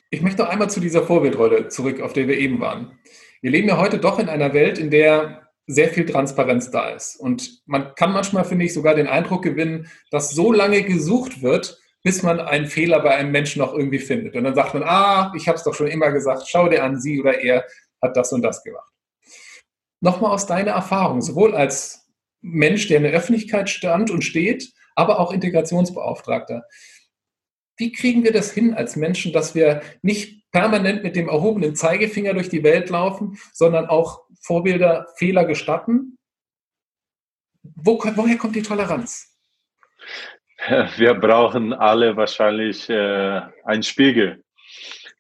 Ich 0.10 0.22
möchte 0.22 0.42
noch 0.42 0.50
einmal 0.50 0.70
zu 0.70 0.80
dieser 0.80 1.04
Vorbildrolle 1.04 1.70
zurück, 1.70 2.02
auf 2.02 2.14
der 2.14 2.28
wir 2.28 2.38
eben 2.38 2.60
waren. 2.60 3.00
Wir 3.42 3.52
leben 3.52 3.68
ja 3.68 3.78
heute 3.78 3.98
doch 3.98 4.20
in 4.20 4.30
einer 4.30 4.54
Welt, 4.54 4.78
in 4.78 4.92
der 4.92 5.50
sehr 5.68 5.90
viel 5.90 6.06
Transparenz 6.06 6.72
da 6.72 6.90
ist. 6.90 7.16
Und 7.16 7.62
man 7.66 7.96
kann 7.96 8.12
manchmal, 8.12 8.44
finde 8.44 8.66
ich, 8.66 8.74
sogar 8.74 8.96
den 8.96 9.08
Eindruck 9.08 9.44
gewinnen, 9.44 9.88
dass 10.12 10.32
so 10.32 10.52
lange 10.52 10.84
gesucht 10.84 11.42
wird, 11.42 11.80
bis 12.04 12.22
man 12.22 12.42
einen 12.42 12.68
Fehler 12.68 13.00
bei 13.00 13.16
einem 13.16 13.32
Menschen 13.32 13.60
noch 13.60 13.74
irgendwie 13.74 14.00
findet. 14.00 14.36
Und 14.36 14.44
dann 14.44 14.56
sagt 14.56 14.74
man, 14.74 14.84
ah, 14.84 15.32
ich 15.38 15.48
habe 15.48 15.58
es 15.58 15.64
doch 15.64 15.74
schon 15.74 15.88
immer 15.88 16.12
gesagt, 16.12 16.44
schau 16.48 16.68
dir 16.68 16.84
an, 16.84 17.00
sie 17.00 17.22
oder 17.22 17.40
er 17.40 17.66
hat 18.02 18.18
das 18.18 18.34
und 18.34 18.42
das 18.42 18.62
gemacht. 18.64 18.92
Nochmal 20.02 20.32
aus 20.32 20.46
deiner 20.46 20.72
Erfahrung, 20.72 21.22
sowohl 21.22 21.56
als 21.56 22.06
Mensch, 22.42 22.90
der 22.90 22.98
in 22.98 23.04
der 23.04 23.14
Öffentlichkeit 23.14 23.70
stand 23.70 24.12
und 24.12 24.24
steht, 24.24 24.74
aber 24.96 25.20
auch 25.20 25.32
Integrationsbeauftragter. 25.32 26.64
Wie 27.78 27.92
kriegen 27.92 28.24
wir 28.24 28.32
das 28.32 28.52
hin 28.52 28.74
als 28.74 28.96
Menschen, 28.96 29.34
dass 29.34 29.56
wir 29.56 29.82
nicht 30.02 30.44
permanent 30.52 31.04
mit 31.04 31.16
dem 31.16 31.28
erhobenen 31.28 31.76
Zeigefinger 31.76 32.34
durch 32.34 32.50
die 32.50 32.64
Welt 32.64 32.90
laufen, 32.90 33.38
sondern 33.52 33.88
auch 33.88 34.24
Vorbilder 34.42 35.08
Fehler 35.18 35.46
gestatten? 35.46 36.18
Wo, 37.64 37.98
woher 38.16 38.38
kommt 38.38 38.56
die 38.56 38.62
Toleranz? 38.62 39.34
Wir 40.98 41.14
brauchen 41.14 41.74
alle 41.74 42.16
wahrscheinlich 42.16 42.90
äh, 42.90 43.42
einen 43.64 43.84
Spiegel. 43.84 44.44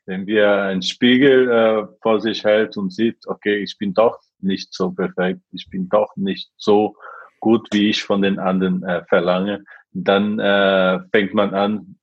Wenn 0.05 0.27
wir 0.27 0.51
einen 0.51 0.81
Spiegel 0.81 1.49
äh, 1.49 1.87
vor 2.01 2.19
sich 2.19 2.43
hält 2.43 2.75
und 2.75 2.91
sieht, 2.91 3.25
okay, 3.25 3.63
ich 3.63 3.77
bin 3.77 3.93
doch 3.93 4.19
nicht 4.39 4.73
so 4.73 4.91
perfekt, 4.91 5.41
ich 5.51 5.69
bin 5.69 5.87
doch 5.87 6.13
nicht 6.17 6.51
so 6.57 6.97
gut, 7.43 7.67
wie 7.73 7.89
ich 7.89 8.03
von 8.03 8.21
den 8.21 8.39
anderen 8.39 8.83
äh, 8.83 9.03
verlange, 9.09 9.65
dann 9.91 10.39
äh, 10.39 10.99
fängt 11.11 11.33
man 11.33 11.53
an, 11.53 11.97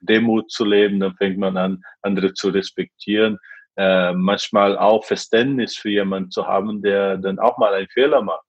Demut 0.00 0.50
zu 0.50 0.64
leben, 0.64 0.98
dann 0.98 1.14
fängt 1.14 1.38
man 1.38 1.56
an, 1.56 1.84
andere 2.02 2.32
zu 2.34 2.48
respektieren, 2.48 3.38
äh, 3.76 4.12
manchmal 4.12 4.76
auch 4.76 5.04
Verständnis 5.04 5.76
für 5.76 5.90
jemanden 5.90 6.32
zu 6.32 6.48
haben, 6.48 6.82
der 6.82 7.16
dann 7.16 7.38
auch 7.38 7.58
mal 7.58 7.74
einen 7.74 7.88
Fehler 7.88 8.22
macht. 8.22 8.44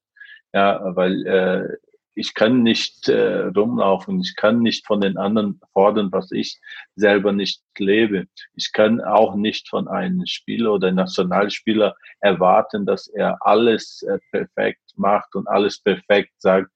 Ja, 0.53 0.81
weil 0.95 1.27
äh, 1.27 1.77
ich 2.17 2.33
kann 2.33 2.63
nicht 2.63 3.07
äh, 3.09 3.45
rumlaufen, 3.55 4.19
ich 4.19 4.35
kann 4.35 4.59
nicht 4.59 4.87
von 4.87 5.01
den 5.01 5.17
anderen 5.17 5.61
fordern, 5.71 6.11
was 6.11 6.31
ich 6.31 6.59
selber 6.95 7.31
nicht 7.31 7.61
lebe. 7.77 8.25
Ich 8.55 8.71
kann 8.71 9.01
auch 9.01 9.35
nicht 9.35 9.69
von 9.69 9.87
einem 9.87 10.25
Spieler 10.25 10.73
oder 10.73 10.91
Nationalspieler 10.91 11.95
erwarten, 12.19 12.85
dass 12.85 13.07
er 13.07 13.37
alles 13.45 14.01
äh, 14.01 14.17
perfekt 14.31 14.81
macht 14.95 15.35
und 15.35 15.47
alles 15.47 15.79
perfekt 15.79 16.33
sagt. 16.39 16.71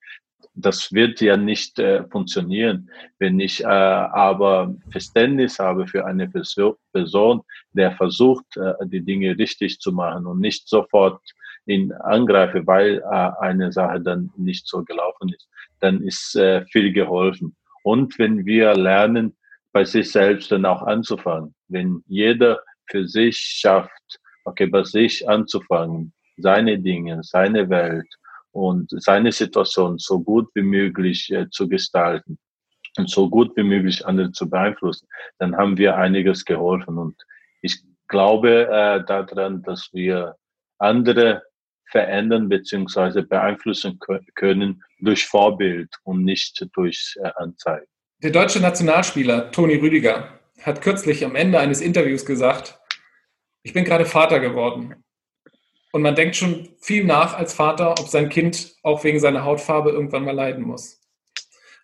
Das 0.53 0.91
wird 0.91 1.21
ja 1.21 1.37
nicht 1.37 1.79
äh, 1.79 2.03
funktionieren. 2.09 2.91
Wenn 3.17 3.39
ich 3.39 3.63
äh, 3.63 3.65
aber 3.65 4.75
Verständnis 4.91 5.57
habe 5.57 5.87
für 5.87 6.05
eine 6.05 6.29
Person, 6.29 7.41
der 7.73 7.93
versucht, 7.93 8.45
äh, 8.57 8.73
die 8.85 9.01
Dinge 9.01 9.37
richtig 9.37 9.79
zu 9.79 9.91
machen 9.91 10.27
und 10.27 10.39
nicht 10.39 10.67
sofort 10.67 11.21
ihn 11.71 11.91
angreife, 11.91 12.65
weil 12.67 12.99
äh, 12.99 13.31
eine 13.39 13.71
Sache 13.71 14.01
dann 14.01 14.31
nicht 14.37 14.67
so 14.67 14.83
gelaufen 14.83 15.29
ist, 15.29 15.47
dann 15.79 16.01
ist 16.03 16.35
äh, 16.35 16.65
viel 16.65 16.91
geholfen. 16.93 17.55
Und 17.83 18.17
wenn 18.19 18.45
wir 18.45 18.73
lernen, 18.75 19.35
bei 19.73 19.85
sich 19.85 20.11
selbst 20.11 20.51
dann 20.51 20.65
auch 20.65 20.81
anzufangen, 20.83 21.55
wenn 21.69 22.03
jeder 22.07 22.59
für 22.87 23.07
sich 23.07 23.37
schafft, 23.37 24.19
okay, 24.43 24.67
bei 24.67 24.83
sich 24.83 25.27
anzufangen, 25.27 26.13
seine 26.37 26.77
Dinge, 26.79 27.21
seine 27.23 27.69
Welt 27.69 28.07
und 28.51 28.89
seine 29.01 29.31
Situation 29.31 29.97
so 29.97 30.19
gut 30.21 30.49
wie 30.55 30.63
möglich 30.63 31.31
äh, 31.31 31.49
zu 31.49 31.69
gestalten 31.69 32.37
und 32.97 33.09
so 33.09 33.29
gut 33.29 33.55
wie 33.55 33.63
möglich 33.63 34.05
andere 34.05 34.31
zu 34.31 34.49
beeinflussen, 34.49 35.07
dann 35.39 35.55
haben 35.55 35.77
wir 35.77 35.95
einiges 35.95 36.43
geholfen. 36.43 36.97
Und 36.97 37.15
ich 37.61 37.81
glaube 38.07 38.67
äh, 38.67 39.03
daran, 39.05 39.61
dass 39.61 39.89
wir 39.93 40.35
andere 40.77 41.43
verändern 41.91 42.49
beziehungsweise 42.49 43.23
beeinflussen 43.23 43.99
können 44.35 44.83
durch 44.99 45.25
Vorbild 45.25 45.89
und 46.03 46.23
nicht 46.23 46.65
durch 46.73 47.15
äh, 47.21 47.29
Anzeigen. 47.35 47.85
Der 48.23 48.31
deutsche 48.31 48.59
Nationalspieler 48.59 49.51
Toni 49.51 49.75
Rüdiger 49.75 50.39
hat 50.61 50.81
kürzlich 50.81 51.25
am 51.25 51.35
Ende 51.35 51.59
eines 51.59 51.81
Interviews 51.81 52.25
gesagt, 52.25 52.79
ich 53.63 53.73
bin 53.73 53.85
gerade 53.85 54.05
Vater 54.05 54.39
geworden. 54.39 54.95
Und 55.91 56.03
man 56.03 56.15
denkt 56.15 56.35
schon 56.35 56.69
viel 56.79 57.03
nach 57.03 57.37
als 57.37 57.53
Vater, 57.53 57.91
ob 57.91 58.07
sein 58.07 58.29
Kind 58.29 58.75
auch 58.81 59.03
wegen 59.03 59.19
seiner 59.19 59.43
Hautfarbe 59.43 59.89
irgendwann 59.89 60.23
mal 60.23 60.35
leiden 60.35 60.63
muss. 60.63 61.01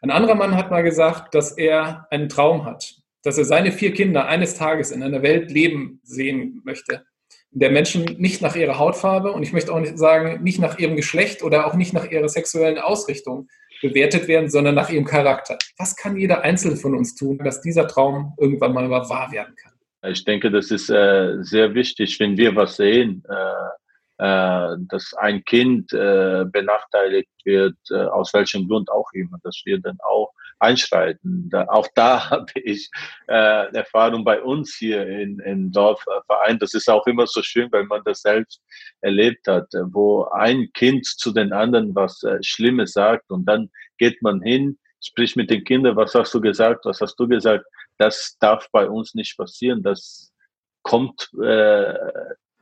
Ein 0.02 0.12
anderer 0.12 0.36
Mann 0.36 0.56
hat 0.56 0.72
mal 0.72 0.84
gesagt, 0.84 1.34
dass 1.34 1.52
er 1.52 2.08
einen 2.12 2.30
Traum 2.30 2.66
hat, 2.66 2.96
dass 3.24 3.38
er 3.38 3.46
seine 3.46 3.72
vier 3.72 3.94
Kinder 3.94 4.28
eines 4.28 4.56
Tages 4.56 4.92
in 4.92 5.04
einer 5.04 5.24
Welt 5.24 5.52
leben 5.52 6.00
sehen 6.04 6.62
möchte, 6.64 7.06
der 7.52 7.72
Menschen 7.72 8.04
nicht 8.18 8.42
nach 8.42 8.56
ihrer 8.56 8.78
Hautfarbe 8.78 9.32
und 9.32 9.44
ich 9.44 9.54
möchte 9.54 9.74
auch 9.74 9.80
nicht 9.80 9.98
sagen, 9.98 10.44
nicht 10.44 10.60
nach 10.60 10.78
ihrem 10.78 10.96
Geschlecht 10.96 11.44
oder 11.44 11.66
auch 11.66 11.74
nicht 11.74 11.94
nach 11.94 12.10
ihrer 12.10 12.30
sexuellen 12.30 12.78
Ausrichtung 12.78 13.48
bewertet 13.82 14.28
werden, 14.28 14.50
sondern 14.50 14.76
nach 14.76 14.90
ihrem 14.90 15.06
Charakter. 15.06 15.58
Was 15.78 15.96
kann 15.96 16.18
jeder 16.18 16.42
Einzelne 16.42 16.76
von 16.76 16.96
uns 16.96 17.16
tun, 17.16 17.38
dass 17.40 17.62
dieser 17.62 17.88
Traum 17.88 18.34
irgendwann 18.38 18.74
mal 18.74 18.90
wahr 18.90 19.32
werden 19.32 19.56
kann? 19.56 19.74
Ich 20.10 20.24
denke, 20.26 20.52
das 20.52 20.72
ist 20.72 20.90
äh, 20.90 21.38
sehr 21.42 21.74
wichtig, 21.74 22.20
wenn 22.20 22.38
wir 22.38 22.56
was 22.56 22.78
sehen, 22.78 23.24
äh, 23.30 24.24
äh, 24.24 24.76
dass 24.90 25.14
ein 25.16 25.44
Kind 25.46 25.94
äh, 25.94 26.46
benachteiligt 26.46 27.30
wird, 27.44 27.78
äh, 27.92 28.06
aus 28.06 28.34
welchem 28.34 28.68
Grund 28.68 28.90
auch 28.90 29.12
immer, 29.14 29.38
dass 29.44 29.62
wir 29.66 29.80
dann 29.80 29.98
auch 30.00 30.32
einschreiten. 30.60 31.50
Da, 31.50 31.66
auch 31.68 31.88
da 31.96 32.30
habe 32.30 32.52
ich 32.56 32.90
äh, 33.28 33.74
Erfahrung 33.76 34.24
bei 34.24 34.42
uns 34.42 34.76
hier 34.76 35.08
in, 35.08 35.40
im 35.40 35.72
Dorfverein. 35.72 36.60
Das 36.60 36.74
ist 36.74 36.90
auch 36.90 37.06
immer 37.08 37.28
so 37.28 37.42
schön, 37.42 37.72
weil 37.72 37.86
man 37.86 38.02
das 38.06 38.22
selbst 38.22 38.62
erlebt 39.02 39.48
hat, 39.48 39.68
wo 39.92 40.26
ein 40.26 40.70
Kind 40.74 41.06
zu 41.06 41.32
den 41.32 41.54
anderen 41.54 41.96
was 41.96 42.24
äh, 42.24 42.38
Schlimmes 42.42 42.94
sagt 42.94 43.30
und 43.30 43.46
dann 43.46 43.70
geht 43.98 44.22
man 44.22 44.42
hin, 44.42 44.78
spricht 45.04 45.36
mit 45.36 45.50
den 45.50 45.64
Kindern, 45.64 45.96
was 45.96 46.14
hast 46.16 46.34
du 46.34 46.42
gesagt, 46.42 46.86
was 46.86 47.02
hast 47.02 47.16
du 47.16 47.28
gesagt. 47.28 47.66
Das 47.98 48.38
darf 48.40 48.68
bei 48.72 48.88
uns 48.88 49.16
nicht 49.16 49.38
passieren. 49.38 49.84
Das 49.84 50.34
kommt 50.84 51.30
äh, 51.44 51.94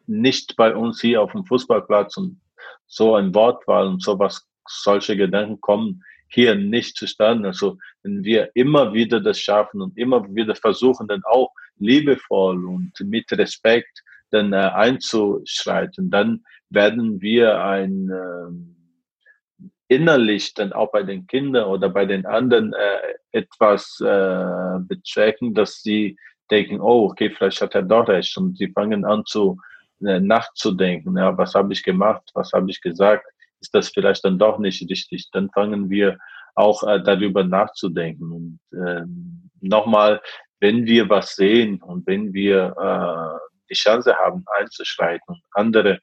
nicht 0.07 0.55
bei 0.55 0.75
uns 0.75 1.01
hier 1.01 1.21
auf 1.21 1.31
dem 1.31 1.45
Fußballplatz 1.45 2.17
und 2.17 2.41
so 2.87 3.15
ein 3.15 3.33
Wortwahl 3.33 3.87
und 3.87 4.01
sowas, 4.01 4.47
solche 4.67 5.15
Gedanken 5.15 5.61
kommen 5.61 6.03
hier 6.27 6.55
nicht 6.55 6.97
zustande. 6.97 7.49
Also 7.49 7.77
wenn 8.03 8.23
wir 8.23 8.49
immer 8.53 8.93
wieder 8.93 9.19
das 9.19 9.39
schaffen 9.39 9.81
und 9.81 9.97
immer 9.97 10.23
wieder 10.33 10.55
versuchen, 10.55 11.07
dann 11.07 11.23
auch 11.25 11.51
liebevoll 11.77 12.65
und 12.65 12.91
mit 13.01 13.31
Respekt 13.31 14.03
dann 14.31 14.53
äh, 14.53 14.57
einzuschreiten, 14.57 16.09
dann 16.09 16.43
werden 16.69 17.21
wir 17.21 17.63
ein 17.63 18.09
äh, 18.09 19.95
innerlich 19.95 20.53
dann 20.53 20.73
auch 20.73 20.91
bei 20.91 21.03
den 21.03 21.27
Kindern 21.27 21.65
oder 21.69 21.89
bei 21.89 22.05
den 22.05 22.25
anderen 22.25 22.73
äh, 22.73 23.13
etwas 23.31 23.99
äh, 24.01 24.79
betragen, 24.79 25.53
dass 25.53 25.81
sie 25.81 26.17
denken, 26.49 26.79
oh, 26.79 27.05
okay, 27.05 27.29
vielleicht 27.29 27.61
hat 27.61 27.75
er 27.75 27.83
doch 27.83 28.07
recht. 28.07 28.35
Und 28.37 28.57
sie 28.57 28.69
fangen 28.69 29.05
an 29.05 29.25
zu 29.25 29.59
äh, 30.03 30.19
nachzudenken, 30.19 31.17
ja, 31.17 31.37
was 31.37 31.55
habe 31.55 31.73
ich 31.73 31.83
gemacht, 31.83 32.29
was 32.33 32.51
habe 32.51 32.69
ich 32.69 32.81
gesagt, 32.81 33.25
ist 33.65 33.73
das 33.73 33.89
vielleicht 33.89 34.23
dann 34.23 34.37
doch 34.37 34.59
nicht 34.59 34.87
richtig. 34.89 35.29
Dann 35.31 35.49
fangen 35.49 35.89
wir 35.89 36.17
auch 36.55 36.83
äh, 36.83 37.01
darüber 37.01 37.43
nachzudenken. 37.43 38.31
Und 38.31 38.59
ähm, 38.73 39.49
nochmal, 39.61 40.21
wenn 40.59 40.85
wir 40.85 41.09
was 41.09 41.35
sehen 41.35 41.81
und 41.81 42.05
wenn 42.07 42.33
wir 42.33 42.75
äh, 42.77 43.47
die 43.69 43.75
Chance 43.75 44.15
haben 44.15 44.45
einzuschreiten 44.57 45.27
und 45.27 45.41
andere 45.51 45.99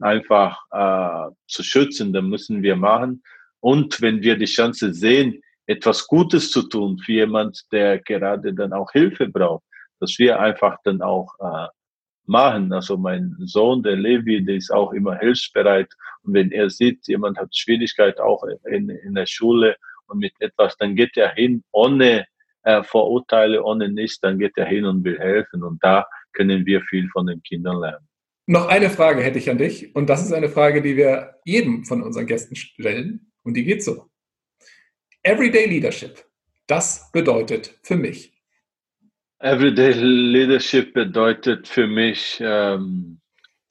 einfach 0.00 0.58
äh, 0.70 1.34
zu 1.46 1.62
schützen, 1.62 2.12
dann 2.12 2.28
müssen 2.28 2.62
wir 2.62 2.76
machen. 2.76 3.22
Und 3.60 4.00
wenn 4.00 4.22
wir 4.22 4.36
die 4.36 4.46
Chance 4.46 4.92
sehen, 4.92 5.40
etwas 5.66 6.06
Gutes 6.06 6.50
zu 6.50 6.62
tun 6.62 6.98
für 6.98 7.12
jemand, 7.12 7.62
der 7.70 8.00
gerade 8.00 8.52
dann 8.52 8.72
auch 8.72 8.90
Hilfe 8.90 9.28
braucht, 9.28 9.64
dass 10.00 10.18
wir 10.18 10.40
einfach 10.40 10.78
dann 10.82 11.00
auch 11.02 11.32
äh, 11.38 11.68
machen. 12.26 12.72
Also 12.72 12.96
mein 12.96 13.36
Sohn, 13.44 13.82
der 13.82 13.96
Levi, 13.96 14.44
der 14.44 14.56
ist 14.56 14.72
auch 14.72 14.92
immer 14.92 15.16
hilfsbereit. 15.18 15.88
Und 16.22 16.34
wenn 16.34 16.50
er 16.52 16.70
sieht, 16.70 17.06
jemand 17.08 17.38
hat 17.38 17.56
Schwierigkeit 17.56 18.20
auch 18.20 18.44
in, 18.70 18.88
in 18.88 19.14
der 19.14 19.26
Schule 19.26 19.76
und 20.06 20.18
mit 20.18 20.32
etwas, 20.40 20.76
dann 20.78 20.94
geht 20.94 21.16
er 21.16 21.34
hin 21.34 21.64
ohne 21.72 22.26
äh, 22.62 22.82
Vorurteile, 22.82 23.62
ohne 23.62 23.88
nichts, 23.88 24.20
dann 24.20 24.38
geht 24.38 24.56
er 24.56 24.66
hin 24.66 24.84
und 24.84 25.04
will 25.04 25.18
helfen. 25.18 25.62
Und 25.62 25.82
da 25.82 26.06
können 26.32 26.64
wir 26.66 26.80
viel 26.82 27.08
von 27.10 27.26
den 27.26 27.42
Kindern 27.42 27.80
lernen. 27.80 28.06
Noch 28.46 28.68
eine 28.68 28.90
Frage 28.90 29.22
hätte 29.22 29.38
ich 29.38 29.50
an 29.50 29.58
dich. 29.58 29.94
Und 29.94 30.08
das 30.08 30.24
ist 30.24 30.32
eine 30.32 30.48
Frage, 30.48 30.82
die 30.82 30.96
wir 30.96 31.36
jedem 31.44 31.84
von 31.84 32.02
unseren 32.02 32.26
Gästen 32.26 32.56
stellen. 32.56 33.32
Und 33.42 33.54
die 33.54 33.64
geht 33.64 33.82
so. 33.82 34.08
Everyday 35.22 35.66
Leadership. 35.66 36.24
Das 36.66 37.10
bedeutet 37.12 37.78
für 37.82 37.96
mich. 37.96 38.32
Everyday 39.38 39.92
Leadership 39.92 40.94
bedeutet 40.94 41.66
für 41.66 41.86
mich 41.86 42.40
ähm, 42.40 43.20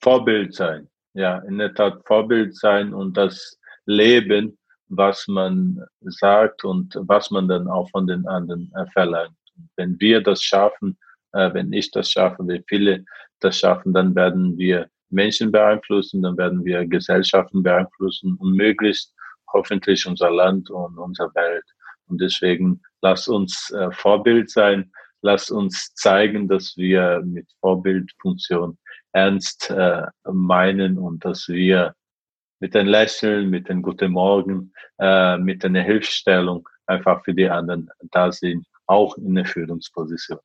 Vorbild 0.00 0.54
sein. 0.54 0.88
Ja, 1.14 1.38
in 1.38 1.58
der 1.58 1.74
Tat 1.74 2.00
Vorbild 2.06 2.56
sein 2.56 2.94
und 2.94 3.16
das 3.16 3.58
Leben, 3.84 4.58
was 4.88 5.26
man 5.28 5.84
sagt 6.00 6.64
und 6.64 6.94
was 7.00 7.30
man 7.30 7.48
dann 7.48 7.68
auch 7.68 7.88
von 7.90 8.06
den 8.06 8.26
anderen 8.26 8.72
äh, 8.74 8.86
verlangt. 8.92 9.36
Wenn 9.76 9.98
wir 10.00 10.22
das 10.22 10.42
schaffen, 10.42 10.98
äh, 11.32 11.52
wenn 11.52 11.72
ich 11.72 11.90
das 11.90 12.10
schaffe, 12.10 12.46
wenn 12.46 12.64
viele 12.66 13.04
das 13.40 13.58
schaffen, 13.58 13.92
dann 13.92 14.14
werden 14.14 14.56
wir 14.56 14.88
Menschen 15.10 15.52
beeinflussen, 15.52 16.22
dann 16.22 16.36
werden 16.38 16.64
wir 16.64 16.86
Gesellschaften 16.86 17.62
beeinflussen 17.62 18.36
und 18.36 18.56
möglichst 18.56 19.14
hoffentlich 19.52 20.06
unser 20.06 20.30
Land 20.30 20.70
und 20.70 20.96
unsere 20.96 21.34
Welt. 21.34 21.64
Und 22.06 22.20
deswegen 22.20 22.80
lass 23.02 23.28
uns 23.28 23.70
äh, 23.70 23.90
Vorbild 23.92 24.50
sein 24.50 24.90
lass 25.22 25.50
uns 25.50 25.94
zeigen, 25.94 26.48
dass 26.48 26.76
wir 26.76 27.22
mit 27.24 27.46
Vorbildfunktion 27.60 28.76
ernst 29.12 29.70
äh, 29.70 30.02
meinen 30.24 30.98
und 30.98 31.24
dass 31.24 31.48
wir 31.48 31.94
mit 32.60 32.74
den 32.74 32.86
Lächeln, 32.86 33.50
mit 33.50 33.68
den 33.68 33.82
Guten 33.82 34.12
Morgen, 34.12 34.72
äh, 34.98 35.36
mit 35.36 35.64
einer 35.64 35.82
Hilfestellung 35.82 36.68
einfach 36.86 37.24
für 37.24 37.34
die 37.34 37.48
anderen 37.48 37.90
da 38.10 38.30
sind, 38.30 38.66
auch 38.86 39.16
in 39.16 39.34
der 39.34 39.44
Führungsposition. 39.44 40.38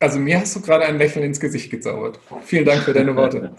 Also 0.00 0.18
mir 0.18 0.40
hast 0.40 0.56
du 0.56 0.60
gerade 0.60 0.84
ein 0.84 0.98
Lächeln 0.98 1.24
ins 1.24 1.40
Gesicht 1.40 1.70
gezaubert. 1.70 2.18
Vielen 2.42 2.64
Dank 2.64 2.82
für 2.82 2.92
deine 2.92 3.14
Worte. 3.14 3.54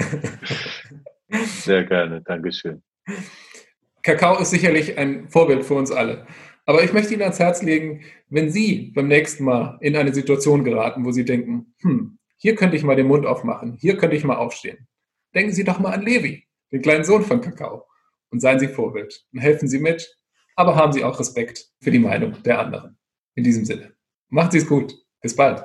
Sehr 1.29 1.83
gerne, 1.85 2.21
Dankeschön. 2.21 2.83
Kakao 4.03 4.39
ist 4.39 4.51
sicherlich 4.51 4.97
ein 4.97 5.29
Vorbild 5.29 5.63
für 5.63 5.75
uns 5.75 5.91
alle. 5.91 6.27
Aber 6.65 6.83
ich 6.83 6.93
möchte 6.93 7.13
Ihnen 7.13 7.23
ans 7.23 7.39
Herz 7.39 7.61
legen, 7.61 8.03
wenn 8.29 8.49
Sie 8.49 8.91
beim 8.93 9.07
nächsten 9.07 9.43
Mal 9.43 9.77
in 9.81 9.95
eine 9.95 10.13
Situation 10.13 10.63
geraten, 10.63 11.05
wo 11.05 11.11
Sie 11.11 11.25
denken, 11.25 11.73
hm, 11.81 12.19
hier 12.43 12.55
könnte 12.55 12.75
ich 12.75 12.83
mal 12.83 12.97
den 12.97 13.07
Mund 13.07 13.25
aufmachen, 13.25 13.77
hier 13.79 13.95
könnte 13.95 14.17
ich 14.17 14.25
mal 14.25 14.35
aufstehen. 14.35 14.85
Denken 15.33 15.53
Sie 15.53 15.63
doch 15.63 15.79
mal 15.79 15.93
an 15.93 16.01
Levi, 16.01 16.45
den 16.73 16.81
kleinen 16.81 17.05
Sohn 17.05 17.23
von 17.23 17.39
Kakao, 17.39 17.87
und 18.31 18.41
seien 18.41 18.59
Sie 18.59 18.67
Vorbild 18.67 19.25
und 19.31 19.39
helfen 19.39 19.69
Sie 19.69 19.79
mit, 19.79 20.13
aber 20.57 20.75
haben 20.75 20.91
Sie 20.91 21.05
auch 21.05 21.17
Respekt 21.17 21.69
für 21.79 21.89
die 21.89 21.99
Meinung 21.99 22.43
der 22.43 22.59
anderen. 22.59 22.97
In 23.35 23.45
diesem 23.45 23.63
Sinne, 23.63 23.93
machen 24.27 24.51
Sie 24.51 24.57
es 24.57 24.67
gut. 24.67 24.93
Bis 25.21 25.33
bald. 25.33 25.63